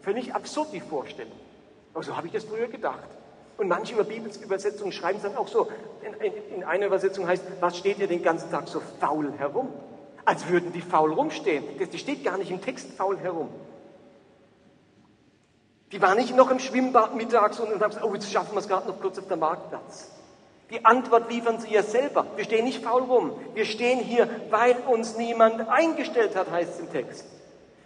[0.02, 1.34] Völlig absurd die Vorstellung.
[1.94, 3.08] Aber so habe ich das früher gedacht.
[3.58, 5.70] Und manche über Bibelübersetzungen schreiben es dann auch so.
[6.04, 9.70] In, in, in einer Übersetzung heißt, was steht ihr den ganzen Tag so faul herum?
[10.26, 11.64] Als würden die faul rumstehen.
[11.80, 13.50] Das steht gar nicht im Text faul herum.
[15.92, 18.68] Die waren nicht noch im Schwimmbad mittags und haben gesagt, oh, jetzt schaffen wir es
[18.68, 20.10] gerade noch kurz auf dem Marktplatz.
[20.72, 22.26] Die Antwort liefern sie ja selber.
[22.36, 23.32] Wir stehen nicht faul rum.
[23.54, 27.26] Wir stehen hier, weil uns niemand eingestellt hat, heißt es im Text.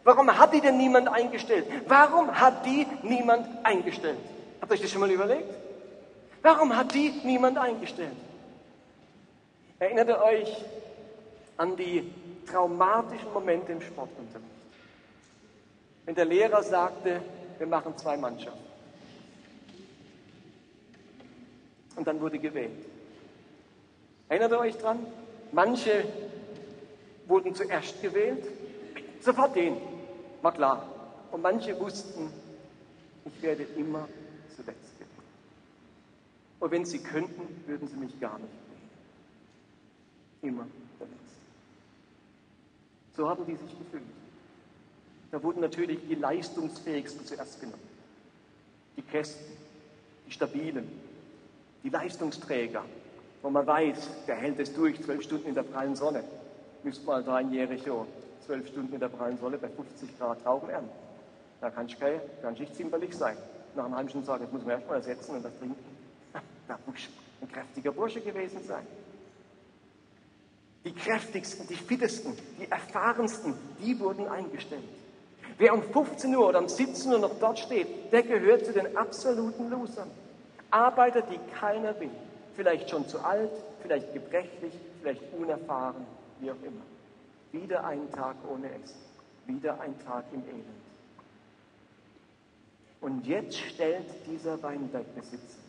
[0.05, 1.65] Warum hat die denn niemand eingestellt?
[1.87, 4.17] Warum hat die niemand eingestellt?
[4.61, 5.53] Habt ihr euch das schon mal überlegt?
[6.41, 8.15] Warum hat die niemand eingestellt?
[9.77, 10.65] Erinnert ihr euch
[11.57, 12.11] an die
[12.51, 14.47] traumatischen Momente im Sportunterricht.
[16.05, 17.21] Wenn der Lehrer sagte,
[17.57, 18.67] wir machen zwei Mannschaften.
[21.95, 22.85] Und dann wurde gewählt.
[24.29, 25.05] Erinnert ihr euch dran?
[25.51, 26.05] Manche
[27.27, 28.45] wurden zuerst gewählt,
[29.19, 29.77] sofort den,
[30.41, 30.87] war klar.
[31.31, 32.31] Und manche wussten,
[33.25, 34.07] ich werde immer
[34.55, 35.09] zuletzt gewählt.
[36.59, 38.53] Und wenn sie könnten, würden sie mich gar nicht
[40.41, 40.53] wählen.
[40.53, 40.67] Immer
[43.19, 44.03] so haben die sich gefühlt.
[45.29, 47.83] Da wurden natürlich die Leistungsfähigsten zuerst genommen.
[48.95, 49.45] Die Kästen,
[50.25, 50.87] die Stabilen,
[51.83, 52.85] die Leistungsträger,
[53.41, 56.23] wo man weiß, der hält es durch, zwölf Stunden in der prallen Sonne.
[56.83, 58.07] Müsst mal da in Jericho
[58.45, 60.89] zwölf Stunden in der prallen Sonne bei 50 Grad Trauben ernten.
[61.59, 63.35] Da kann ich, nicht zimperlich sein.
[63.75, 65.75] Nach einem halben Stunde sagen, das muss man erstmal ersetzen und das trinken.
[66.69, 67.09] Da muss
[67.41, 68.85] ein kräftiger Bursche gewesen sein.
[70.89, 74.81] Die kräftigsten, die fittesten, die erfahrensten, die wurden eingestellt.
[75.59, 78.97] Wer um 15 Uhr oder um 17 Uhr noch dort steht, der gehört zu den
[78.97, 80.09] absoluten Losern.
[80.71, 82.09] Arbeiter, die keiner will.
[82.55, 83.51] Vielleicht schon zu alt,
[83.83, 86.07] vielleicht gebrechlich, vielleicht unerfahren,
[86.39, 86.81] wie auch immer.
[87.51, 88.97] Wieder ein Tag ohne Essen.
[89.45, 90.65] Wieder ein Tag im Elend.
[93.01, 95.59] Und jetzt stellt dieser Weinbergbesitzer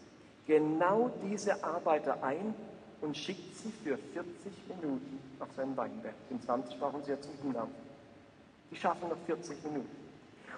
[0.46, 2.54] genau diese Arbeiter ein,
[3.00, 4.24] und schickt sie für 40
[4.68, 6.14] Minuten nach seinem Weinberg.
[6.30, 7.68] In 20 brauchen sie ja zum Hinauf.
[8.70, 10.00] Die schaffen noch 40 Minuten.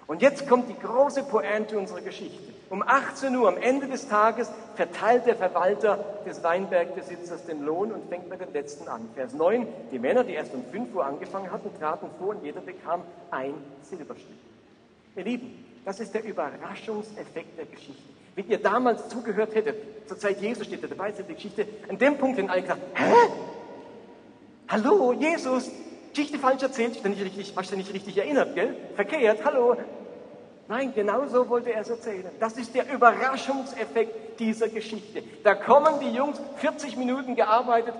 [0.05, 2.53] Und jetzt kommt die große Pointe unserer Geschichte.
[2.69, 8.09] Um 18 Uhr am Ende des Tages verteilt der Verwalter des Weinbergbesitzers den Lohn und
[8.09, 9.07] fängt mit den letzten an.
[9.15, 12.59] Vers 9, die Männer, die erst um 5 Uhr angefangen hatten, traten vor und jeder
[12.59, 13.53] bekam ein
[13.83, 14.27] Silberstück.
[15.15, 18.12] Ihr Lieben, das ist der Überraschungseffekt der Geschichte.
[18.35, 21.97] Wenn ihr damals zugehört hättet, zur Zeit Jesus steht da dabei, ist die Geschichte, an
[21.97, 23.13] dem Punkt in alle gesagt, hä?
[24.67, 25.69] Hallo, Jesus,
[26.13, 28.75] Geschichte falsch erzählt, ich nicht richtig, hast du nicht richtig erinnert, gell?
[28.95, 29.77] Verkehrt, hallo.
[30.67, 32.29] Nein, genau so wollte er es erzählen.
[32.39, 35.21] Das ist der Überraschungseffekt dieser Geschichte.
[35.43, 37.93] Da kommen die Jungs, 40 Minuten gearbeitet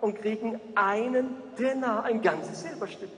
[0.00, 3.10] und kriegen einen Denar, ein ganzes Silberstück.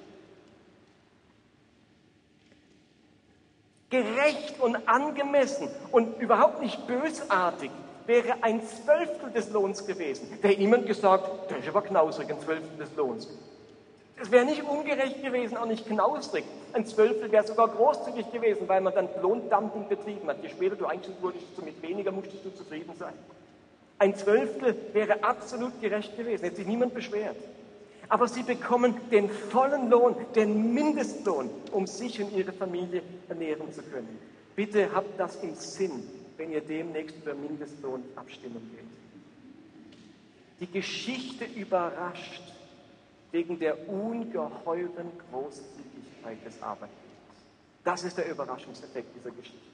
[3.90, 7.70] Gerecht und angemessen und überhaupt nicht bösartig
[8.07, 10.38] wäre ein Zwölftel des Lohns gewesen.
[10.42, 13.29] Da hätte niemand gesagt, das ist aber knausrig, ein Zwölftel des Lohns.
[14.22, 16.44] Es wäre nicht ungerecht gewesen, auch nicht knausrig.
[16.72, 20.42] Ein Zwölftel wäre sogar großzügig gewesen, weil man dann Lohndumping betrieben hat.
[20.42, 23.14] Je später du eingestellt wurdest, so mit weniger musstest du zufrieden sein.
[23.98, 27.37] Ein Zwölftel wäre absolut gerecht gewesen, hätte sich niemand beschwert.
[28.11, 33.83] Aber sie bekommen den vollen Lohn, den Mindestlohn, um sich und ihre Familie ernähren zu
[33.83, 34.18] können.
[34.57, 36.03] Bitte habt das im Sinn,
[36.37, 38.85] wenn ihr demnächst über Mindestlohn abstimmen geht.
[40.61, 42.42] Die Geschichte überrascht
[43.31, 46.99] wegen der ungeheuren Großzügigkeit des Arbeitgebers.
[47.85, 49.69] Das ist der Überraschungseffekt dieser Geschichte.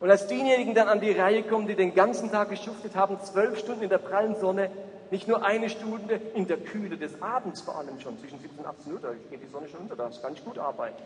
[0.00, 3.58] Und als diejenigen dann an die Reihe kommen, die den ganzen Tag geschuftet haben, zwölf
[3.58, 4.70] Stunden in der prallen Sonne,
[5.10, 8.66] nicht nur eine Stunde in der Kühle des Abends vor allem schon, zwischen 17 und
[8.66, 11.02] 18 Uhr, da geht die Sonne schon unter, da ist ganz gut arbeiten.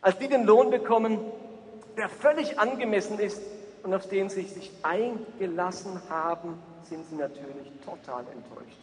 [0.00, 1.18] Als die den Lohn bekommen,
[1.98, 3.42] der völlig angemessen ist
[3.82, 8.78] und auf den sie sich eingelassen haben, sind sie natürlich total enttäuscht.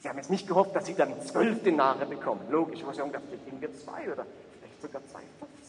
[0.00, 2.40] Sie haben jetzt nicht gehofft, dass sie dann zwölf Denare bekommen.
[2.50, 4.26] Logisch, aber sie haben gedacht, vielleicht kriegen wir zwei oder
[4.58, 5.02] vielleicht sogar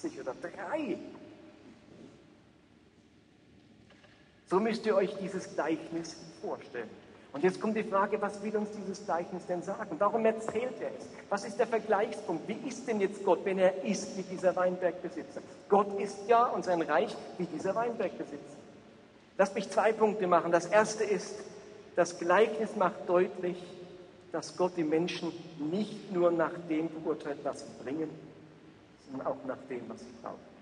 [0.02, 0.98] 2,50 oder drei.
[4.48, 6.90] So müsst ihr euch dieses Gleichnis vorstellen.
[7.34, 9.98] Und jetzt kommt die Frage, was will uns dieses Gleichnis denn sagen?
[10.00, 11.06] Warum erzählt er es?
[11.30, 12.48] Was ist der Vergleichspunkt?
[12.48, 15.42] Wie ist denn jetzt Gott, wenn er ist wie dieser Weinbergbesitzer?
[15.68, 18.56] Gott ist ja und sein Reich wie dieser Weinbergbesitzer.
[19.38, 20.54] Lasst mich zwei Punkte machen.
[20.54, 21.36] Das erste ist,
[21.98, 23.62] das Gleichnis macht deutlich,
[24.32, 25.34] dass Gott die Menschen
[25.72, 28.10] nicht nur nach dem beurteilt, was sie bringen,
[29.10, 30.55] sondern auch nach dem, was sie brauchen.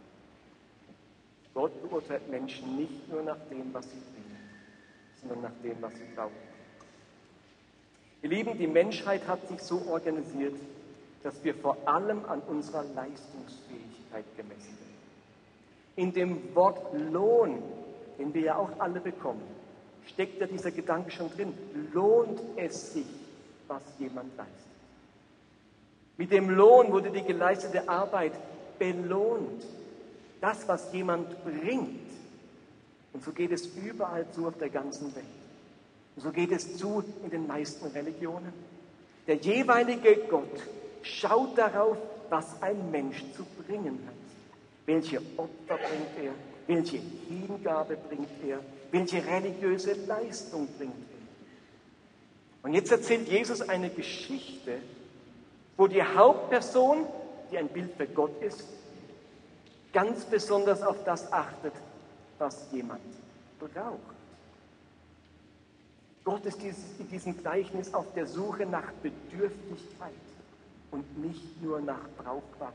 [1.54, 4.38] Gott beurteilt Menschen nicht nur nach dem, was sie bringen,
[5.22, 6.32] sondern nach dem, was sie brauchen.
[8.24, 10.56] Ihr Lieben, die Menschheit hat sich so organisiert,
[11.24, 14.94] dass wir vor allem an unserer Leistungsfähigkeit gemessen werden.
[15.96, 17.62] In dem Wort Lohn,
[18.18, 19.44] den wir ja auch alle bekommen,
[20.08, 21.54] steckt ja dieser Gedanke schon drin.
[21.94, 23.06] Lohnt es sich,
[23.68, 24.58] was jemand leistet.
[26.18, 28.34] Mit dem Lohn wurde die geleistete Arbeit
[28.78, 29.64] belohnt.
[30.44, 32.12] Das, was jemand bringt.
[33.14, 35.24] Und so geht es überall zu auf der ganzen Welt.
[36.18, 38.52] Und so geht es zu in den meisten Religionen.
[39.26, 40.60] Der jeweilige Gott
[41.02, 41.96] schaut darauf,
[42.30, 44.16] was ein Mensch zu bringen hat.
[44.86, 46.34] Welche Opfer bringt er?
[46.68, 46.98] Welche
[47.30, 48.60] Hingabe bringt er?
[48.92, 52.68] Welche religiöse Leistung bringt er?
[52.68, 54.80] Und jetzt erzählt Jesus eine Geschichte,
[55.78, 57.06] wo die Hauptperson,
[57.50, 58.66] die ein Bild für Gott ist,
[59.94, 61.74] ganz besonders auf das achtet,
[62.40, 63.02] was jemand
[63.60, 64.00] braucht.
[66.26, 66.62] Gott ist
[67.00, 70.14] in diesem Gleichnis auf der Suche nach Bedürftigkeit
[70.92, 72.74] und nicht nur nach Brauchbarkeit.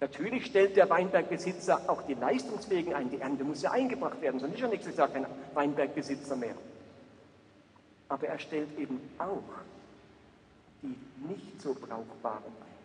[0.00, 3.10] Natürlich stellt der Weinbergbesitzer auch die Leistungsfähigen ein.
[3.10, 6.54] Die Ernte muss ja eingebracht werden, sonst ist ja nächstes Jahr kein Weinbergbesitzer mehr
[8.08, 9.42] aber er stellt eben auch
[10.82, 12.76] die nicht so brauchbaren ein.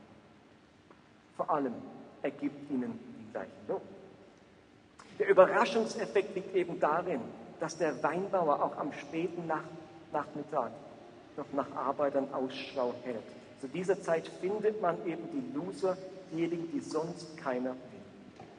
[1.36, 1.74] Vor allem,
[2.24, 3.00] er gibt ihnen
[3.32, 3.82] gleichen Lohn.
[5.20, 7.22] Der Überraschungseffekt liegt eben darin,
[7.60, 9.64] dass der Weinbauer auch am späten Nach
[10.12, 10.72] Nachmittag
[11.38, 13.24] noch nach Arbeitern Ausschau hält.
[13.62, 15.98] Zu dieser Zeit findet man eben die Loser,
[16.32, 17.78] diejenigen, die sonst keiner will.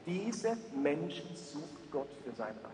[0.05, 2.71] Diese Menschen sucht Gott für sein Reich.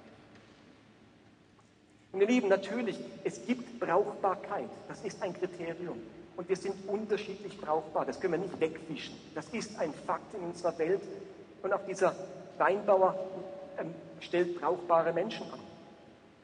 [2.11, 4.69] Und ihr Lieben, natürlich, es gibt Brauchbarkeit.
[4.87, 5.99] Das ist ein Kriterium.
[6.39, 8.05] Und wir sind unterschiedlich brauchbar.
[8.05, 9.13] Das können wir nicht wegwischen.
[9.35, 11.01] Das ist ein Fakt in unserer Welt.
[11.61, 12.15] Und auch dieser
[12.57, 13.13] Weinbauer
[13.77, 15.59] ähm, stellt brauchbare Menschen an.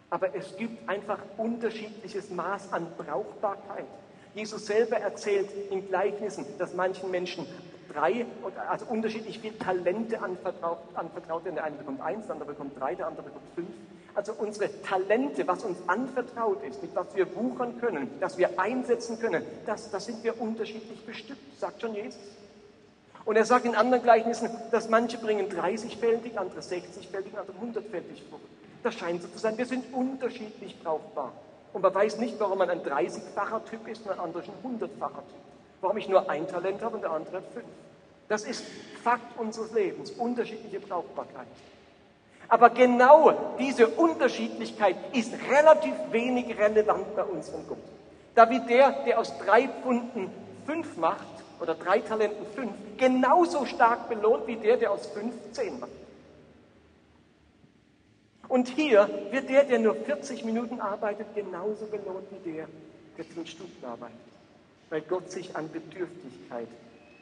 [0.09, 3.85] Aber es gibt einfach unterschiedliches Maß an Brauchbarkeit.
[4.33, 7.47] Jesus selber erzählt in Gleichnissen, dass manchen Menschen
[7.87, 8.25] drei,
[8.69, 11.55] also unterschiedlich viele Talente anvertraut werden.
[11.55, 13.69] Der eine bekommt eins, der andere bekommt drei, der andere bekommt fünf.
[14.15, 19.19] Also unsere Talente, was uns anvertraut ist, mit was wir wuchern können, das wir einsetzen
[19.19, 22.19] können, das, das sind wir unterschiedlich bestückt, sagt schon Jesus.
[23.25, 28.43] Und er sagt in anderen Gleichnissen, dass manche bringen 30-fältig, andere 60-fältig, andere 100-fältig Frucht.
[28.83, 29.57] Das scheint so zu sein.
[29.57, 31.33] Wir sind unterschiedlich brauchbar.
[31.73, 35.23] Und man weiß nicht, warum man ein 30-facher Typ ist und ein anderer ein 100-facher
[35.27, 35.41] Typ.
[35.81, 37.65] Warum ich nur ein Talent habe und der andere fünf.
[38.29, 38.63] Das ist
[39.03, 41.47] Fakt unseres Lebens, unterschiedliche Brauchbarkeit.
[42.47, 47.77] Aber genau diese Unterschiedlichkeit ist relativ wenig relevant bei unserem Gott.
[48.35, 50.29] Da wie der, der aus drei Pfunden
[50.65, 51.25] fünf macht,
[51.59, 55.91] oder drei Talenten fünf, genauso stark belohnt wie der, der aus fünf zehn macht.
[58.47, 62.67] Und hier wird der, der nur 40 Minuten arbeitet, genauso belohnt wie der,
[63.17, 64.17] der 10 Stunden arbeitet.
[64.89, 66.67] Weil Gott sich an Bedürftigkeit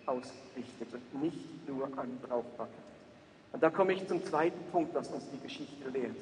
[0.06, 2.93] ausrichtet und nicht nur an Brauchbarkeit.
[3.54, 6.18] Und da komme ich zum zweiten Punkt, was uns die Geschichte lehrt.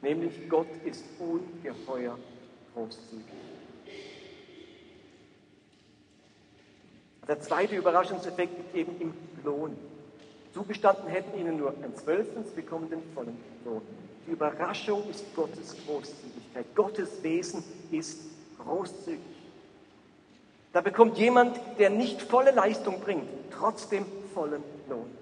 [0.00, 2.16] Nämlich Gott ist ungeheuer
[2.74, 3.24] großzügig.
[7.26, 9.12] Der zweite Überraschungseffekt liegt eben im
[9.44, 9.76] Lohn.
[10.54, 13.82] Zugestanden hätten ihnen nur ein Zwölftel, sie bekommen den vollen Lohn.
[14.26, 16.66] Die Überraschung ist Gottes Großzügigkeit.
[16.74, 18.20] Gottes Wesen ist
[18.58, 19.20] großzügig.
[20.72, 25.17] Da bekommt jemand, der nicht volle Leistung bringt, trotzdem vollen Lohn.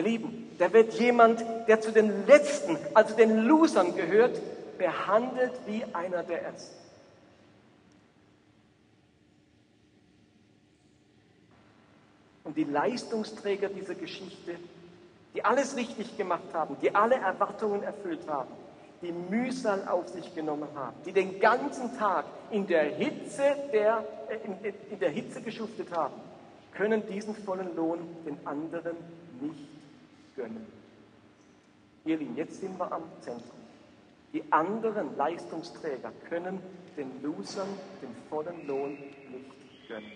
[0.00, 4.40] Ihr Lieben, da wird jemand, der zu den Letzten, also den Losern gehört,
[4.78, 6.74] behandelt wie einer der Ersten.
[12.44, 14.56] Und die Leistungsträger dieser Geschichte,
[15.34, 18.48] die alles richtig gemacht haben, die alle Erwartungen erfüllt haben,
[19.02, 24.46] die Mühsal auf sich genommen haben, die den ganzen Tag in der Hitze, der, äh,
[24.46, 26.14] in, in der Hitze geschuftet haben,
[26.72, 28.96] können diesen vollen Lohn den anderen
[29.42, 29.79] nicht
[30.40, 30.66] gönnen.
[32.04, 33.58] Ihr Lieben, jetzt sind wir am Zentrum.
[34.32, 36.60] Die anderen Leistungsträger können
[36.96, 37.68] den Losern
[38.00, 38.92] den vollen Lohn
[39.30, 40.12] nicht gönnen.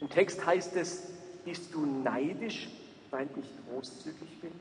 [0.00, 1.12] Im Text heißt es,
[1.44, 2.68] bist du neidisch,
[3.10, 4.52] weil ich großzügig bin?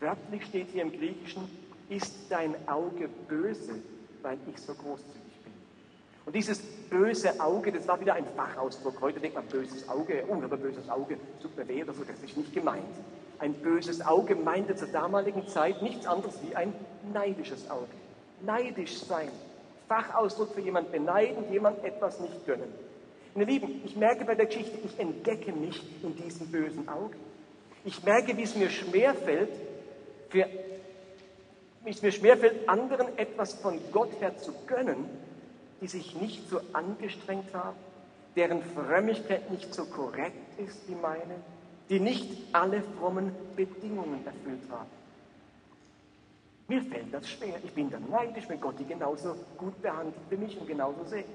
[0.00, 1.48] Wörtlich steht hier im Griechischen,
[1.88, 3.80] ist dein Auge böse,
[4.22, 5.21] weil ich so großzügig bin?
[6.24, 9.00] Und dieses böse Auge, das war wieder ein Fachausdruck.
[9.00, 12.22] Heute denkt man böses Auge, oh, aber böses Auge, tut mir weh oder so, das
[12.22, 12.84] ist nicht gemeint.
[13.40, 16.72] Ein böses Auge meinte zur damaligen Zeit nichts anderes wie ein
[17.12, 17.88] neidisches Auge.
[18.40, 19.30] Neidisch sein.
[19.88, 22.72] Fachausdruck für jemand beneiden, jemand etwas nicht gönnen.
[23.34, 27.16] Meine Lieben, ich merke bei der Geschichte, ich entdecke mich in diesem bösen Auge.
[27.84, 29.50] Ich merke, wie es mir schwerfällt,
[30.28, 30.46] für,
[31.84, 35.06] wie es mir schwerfällt, anderen etwas von Gott her zu gönnen,
[35.82, 37.76] die sich nicht so angestrengt haben,
[38.36, 41.34] deren Frömmigkeit nicht so korrekt ist wie meine,
[41.88, 44.88] die nicht alle frommen Bedingungen erfüllt haben.
[46.68, 47.56] Mir fällt das schwer.
[47.64, 51.26] Ich bin dann neidisch, wenn Gott die genauso gut behandelt wie mich und genauso segnet.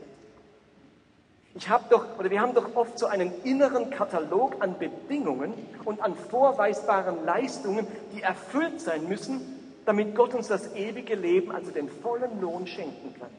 [1.54, 6.02] Ich habe doch, oder wir haben doch oft so einen inneren Katalog an Bedingungen und
[6.02, 9.42] an vorweisbaren Leistungen, die erfüllt sein müssen,
[9.86, 13.30] damit Gott uns das ewige Leben, also den vollen Lohn schenken kann.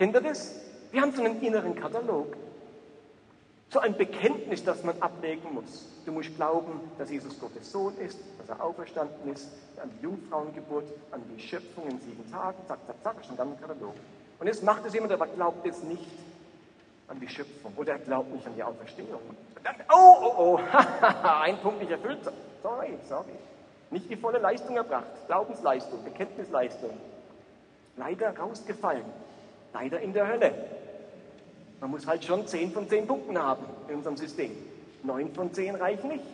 [0.00, 0.54] Kennt ihr das?
[0.92, 2.34] Wir haben so einen inneren Katalog.
[3.68, 5.84] So ein Bekenntnis, das man ablegen muss.
[6.06, 10.86] Du musst glauben, dass Jesus Gottes Sohn ist, dass er auferstanden ist, an die Jungfrauengeburt,
[11.10, 13.92] an die Schöpfung in sieben Tagen, zack, zack, zack, schon dann ein Katalog.
[14.38, 16.08] Und jetzt macht es jemand, aber glaubt es nicht
[17.06, 19.20] an die Schöpfung oder er glaubt nicht an die Auferstehung.
[19.62, 20.60] Dann, oh, oh, oh,
[21.42, 22.20] ein Punkt nicht erfüllt.
[22.62, 23.32] Sorry, sorry.
[23.90, 25.26] Nicht die volle Leistung erbracht.
[25.26, 26.96] Glaubensleistung, Bekenntnisleistung.
[27.98, 29.04] Leider rausgefallen.
[29.72, 30.52] Leider in der Hölle.
[31.80, 34.50] Man muss halt schon 10 von 10 Punkten haben in unserem System.
[35.02, 36.24] 9 von 10 reichen nicht.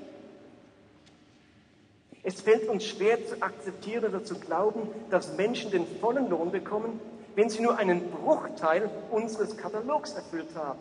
[2.23, 6.99] Es fällt uns schwer zu akzeptieren oder zu glauben, dass Menschen den vollen Lohn bekommen,
[7.37, 10.81] wenn sie nur einen Bruchteil unseres Katalogs erfüllt haben.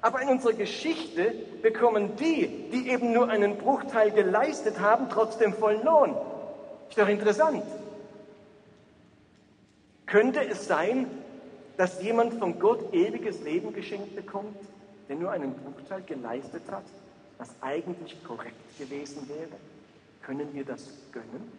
[0.00, 5.84] Aber in unserer Geschichte bekommen die, die eben nur einen Bruchteil geleistet haben, trotzdem vollen
[5.84, 6.16] Lohn.
[6.88, 7.62] Ist doch interessant.
[10.06, 11.06] Könnte es sein,
[11.76, 14.56] dass jemand von Gott ewiges Leben geschenkt bekommt,
[15.08, 16.84] der nur einen Bruchteil geleistet hat,
[17.38, 19.58] was eigentlich korrekt gewesen wäre?
[20.22, 21.50] Können wir das gönnen?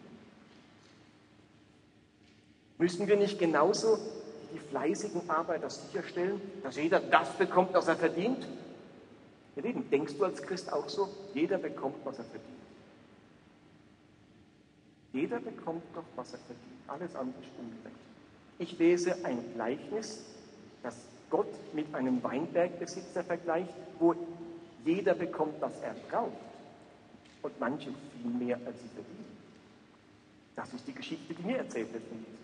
[2.78, 3.98] Müssen wir nicht genauso
[4.52, 8.46] die fleißigen Arbeiter sicherstellen, dass jeder das bekommt, was er verdient?
[9.56, 11.08] Ihr Lieben, denkst du als Christ auch so?
[11.32, 12.54] Jeder bekommt, was er verdient.
[15.12, 16.88] Jeder bekommt doch, was er verdient.
[16.88, 18.03] Alles andere ist ungerecht.
[18.58, 20.24] Ich lese ein Gleichnis,
[20.82, 20.96] das
[21.30, 24.14] Gott mit einem Weinbergbesitzer vergleicht, wo
[24.84, 26.32] jeder bekommt, was er braucht
[27.42, 29.24] und manche viel mehr, als sie verdienen.
[30.56, 32.34] Das ist die Geschichte, die mir erzählt wird von Jesus.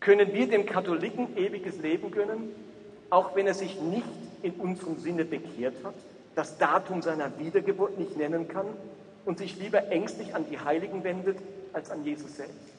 [0.00, 2.52] Können wir dem Katholiken ewiges Leben gönnen,
[3.10, 4.06] auch wenn er sich nicht
[4.42, 5.94] in unserem Sinne bekehrt hat,
[6.34, 8.66] das Datum seiner Wiedergeburt nicht nennen kann
[9.24, 11.38] und sich lieber ängstlich an die Heiligen wendet
[11.72, 12.77] als an Jesus selbst.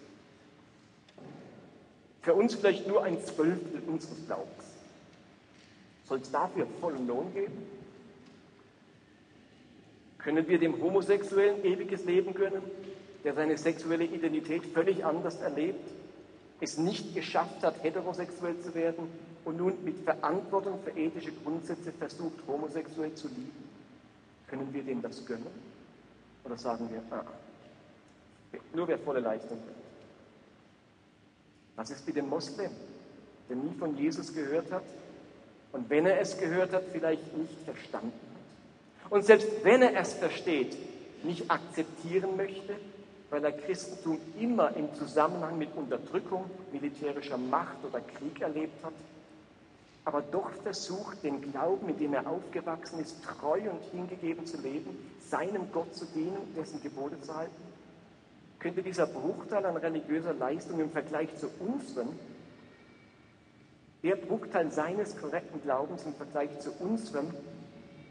[2.22, 4.66] Für uns vielleicht nur ein Zwölftel unseres Glaubens.
[6.06, 7.66] Soll es dafür vollen Lohn geben?
[10.18, 12.64] Können wir dem Homosexuellen ewiges Leben gönnen,
[13.24, 15.90] der seine sexuelle Identität völlig anders erlebt,
[16.60, 19.08] es nicht geschafft hat, heterosexuell zu werden
[19.46, 23.70] und nun mit Verantwortung für ethische Grundsätze versucht, homosexuell zu lieben?
[24.48, 25.48] Können wir dem das gönnen?
[26.44, 27.24] Oder sagen wir, ah,
[28.74, 29.79] nur wer volle Leistung bringt?
[31.80, 32.72] Was ist mit dem Moslem,
[33.48, 34.84] der nie von Jesus gehört hat
[35.72, 39.12] und wenn er es gehört hat, vielleicht nicht verstanden hat?
[39.14, 40.76] Und selbst wenn er es versteht,
[41.24, 42.76] nicht akzeptieren möchte,
[43.30, 48.92] weil er Christentum immer im Zusammenhang mit Unterdrückung, militärischer Macht oder Krieg erlebt hat,
[50.04, 54.98] aber doch versucht, den Glauben, mit dem er aufgewachsen ist, treu und hingegeben zu leben,
[55.30, 57.69] seinem Gott zu dienen, dessen Gebote zu halten?
[58.60, 62.10] Könnte dieser Bruchteil an religiöser Leistung im Vergleich zu unserem,
[64.04, 67.34] der Bruchteil seines korrekten Glaubens im Vergleich zu unserem,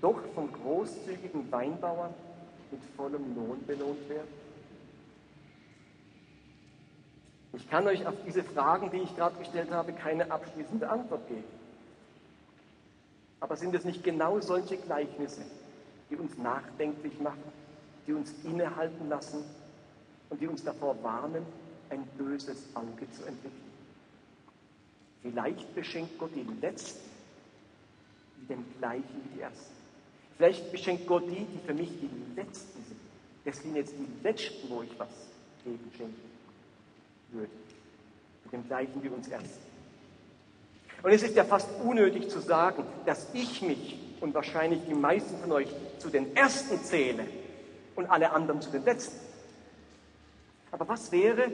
[0.01, 2.15] doch vom großzügigen Weinbauern
[2.71, 4.29] mit vollem Lohn belohnt werden?
[7.53, 11.45] Ich kann euch auf diese Fragen, die ich gerade gestellt habe, keine abschließende Antwort geben.
[13.41, 15.43] Aber sind es nicht genau solche Gleichnisse,
[16.09, 17.53] die uns nachdenklich machen,
[18.07, 19.45] die uns innehalten lassen
[20.31, 21.45] und die uns davor warnen,
[21.91, 23.69] ein böses Auge zu entwickeln?
[25.23, 27.09] Vielleicht beschenkt Gott die Letzten
[28.37, 29.75] wie den gleichen wie die Ersten.
[30.37, 33.01] Vielleicht beschenkt Gott die, die für mich die Letzten sind.
[33.45, 35.09] Das sind jetzt die Letzten, wo ich was
[35.65, 36.31] geben schenken
[37.33, 37.51] würde.
[38.45, 39.69] Mit dem gleichen wie uns Ersten.
[41.03, 45.37] Und es ist ja fast unnötig zu sagen, dass ich mich und wahrscheinlich die meisten
[45.39, 45.69] von euch
[45.99, 47.27] zu den Ersten zähle
[47.95, 49.28] und alle anderen zu den Letzten.
[50.71, 51.51] Aber was wäre,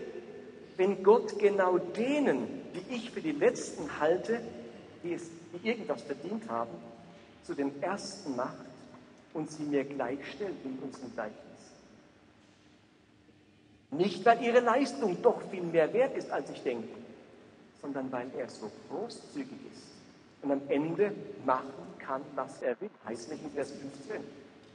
[0.77, 4.41] wenn Gott genau denen, die ich für die Letzten halte,
[5.03, 6.73] die, es, die irgendwas verdient haben,
[7.45, 8.57] zu den Ersten macht
[9.33, 11.39] und sie mir gleichstellt in unserem Gleichnis?
[13.91, 16.89] Nicht, weil ihre Leistung doch viel mehr wert ist, als ich denke,
[17.81, 19.85] sondern weil er so großzügig ist
[20.43, 21.13] und am Ende
[21.45, 22.91] machen kann, was er will.
[23.07, 24.21] Heißt nicht in Vers 15.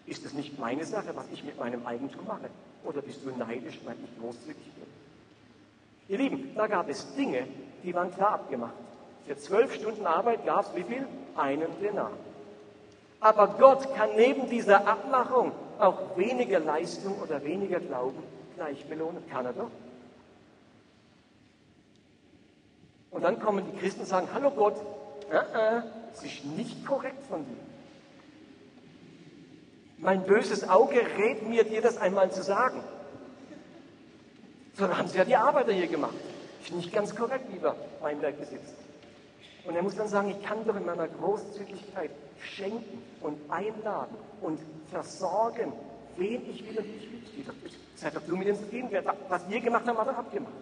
[0.05, 2.49] Ist es nicht meine Sache, was ich mit meinem Eigentum mache?
[2.83, 4.85] Oder bist du neidisch, weil ich großzügig bin?
[6.07, 7.47] Ihr Lieben, da gab es Dinge,
[7.83, 8.73] die waren klar abgemacht.
[9.27, 11.07] Für zwölf Stunden Arbeit gab es wie viel?
[11.35, 12.11] Einen Denar.
[13.19, 18.23] Aber Gott kann neben dieser Abmachung auch weniger Leistung oder weniger Glauben
[18.55, 19.23] gleich belohnen.
[19.29, 19.69] Kann er doch.
[23.11, 24.75] Und dann kommen die Christen und sagen, hallo Gott,
[25.31, 25.81] äh, äh,
[26.13, 27.57] es ist nicht korrekt von dir.
[30.01, 32.81] Mein böses Auge rät mir, dir das einmal zu sagen.
[34.73, 36.13] So haben sie ja die Arbeiter hier gemacht.
[36.63, 38.75] Ist nicht ganz korrekt, lieber Weinbergbesitzer.
[39.65, 44.59] Und er muss dann sagen, ich kann doch in meiner Großzügigkeit schenken und einladen und
[44.89, 45.73] versorgen,
[46.15, 47.53] wen ich will und ich will.
[47.95, 48.89] Seid doch du mit uns zufrieden.
[49.27, 50.53] Was wir gemacht haben, hat er abgemacht.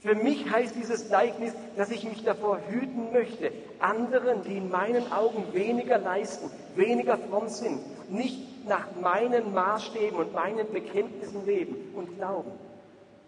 [0.00, 5.10] Für mich heißt dieses Gleichnis, dass ich mich davor hüten möchte, anderen, die in meinen
[5.10, 7.80] Augen weniger leisten, weniger fromm sind,
[8.10, 12.52] nicht nach meinen Maßstäben und meinen Bekenntnissen leben und glauben,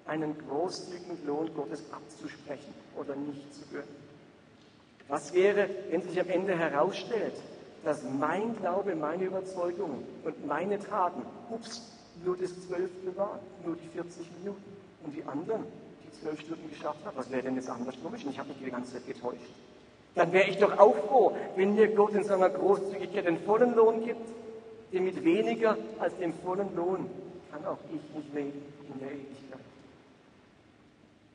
[0.07, 4.11] einen großzügigen Lohn Gottes abzusprechen oder nicht zu gönnen.
[5.09, 7.35] Was wäre, wenn sich am Ende herausstellt,
[7.85, 11.91] dass mein Glaube, meine Überzeugungen und meine Taten, ups,
[12.25, 15.65] nur das Zwölfte waren, nur die 40 Minuten und die anderen,
[16.13, 18.25] zwölf Stunden geschafft habe, was wäre denn jetzt anders komisch?
[18.25, 19.41] Und ich habe mich die ganze Zeit getäuscht.
[20.15, 24.05] Dann wäre ich doch auch froh, wenn mir Gott in seiner Großzügigkeit den vollen Lohn
[24.05, 24.29] gibt,
[24.93, 27.09] denn mit weniger als dem vollen Lohn
[27.53, 29.61] kann auch ich nicht leben in der Ewigkeit.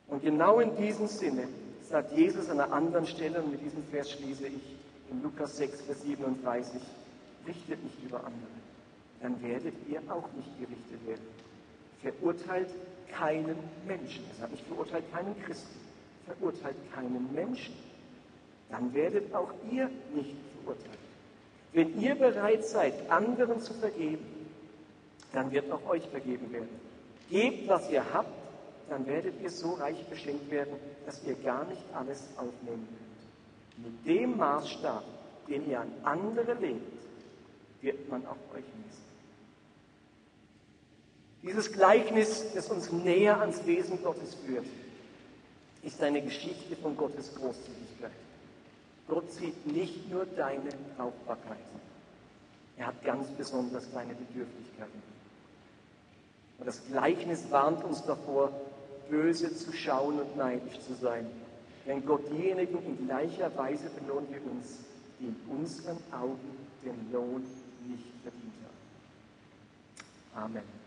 [0.07, 1.47] Und genau in diesem Sinne
[1.89, 4.75] sagt Jesus an einer anderen Stelle, und mit diesem Vers schließe ich,
[5.11, 6.81] in Lukas 6, Vers 37,
[7.47, 8.55] richtet nicht über andere,
[9.21, 11.21] dann werdet ihr auch nicht gerichtet werden.
[12.01, 12.69] Verurteilt
[13.11, 14.23] keinen Menschen.
[14.39, 15.79] Sagt nicht, verurteilt keinen Christen,
[16.25, 17.73] verurteilt keinen Menschen.
[18.69, 20.99] Dann werdet auch ihr nicht verurteilt.
[21.73, 24.25] Wenn ihr bereit seid, anderen zu vergeben,
[25.33, 26.69] dann wird auch euch vergeben werden.
[27.29, 28.31] Gebt, was ihr habt,
[28.89, 30.75] dann werdet ihr so reich beschenkt werden,
[31.05, 33.85] dass ihr gar nicht alles aufnehmen könnt.
[33.85, 35.03] Mit dem Maßstab,
[35.49, 36.81] den ihr an andere legt,
[37.81, 39.04] wird man auch euch messen.
[41.45, 44.65] Dieses Gleichnis, das uns näher ans Wesen Gottes führt,
[45.83, 48.11] ist eine Geschichte von Gottes Großzügigkeit.
[49.07, 51.59] Gott sieht nicht nur deine Brauchbarkeit.
[52.77, 55.03] Er hat ganz besonders deine Bedürftigkeiten.
[56.57, 58.51] Und das Gleichnis warnt uns davor,
[59.07, 61.27] böse zu schauen und neidisch zu sein.
[61.85, 64.79] Wenn Gott diejenigen in gleicher Weise belohnt wie uns,
[65.19, 67.45] die in unseren Augen den Lohn
[67.87, 68.53] nicht verdient
[70.33, 70.45] haben.
[70.45, 70.84] Amen.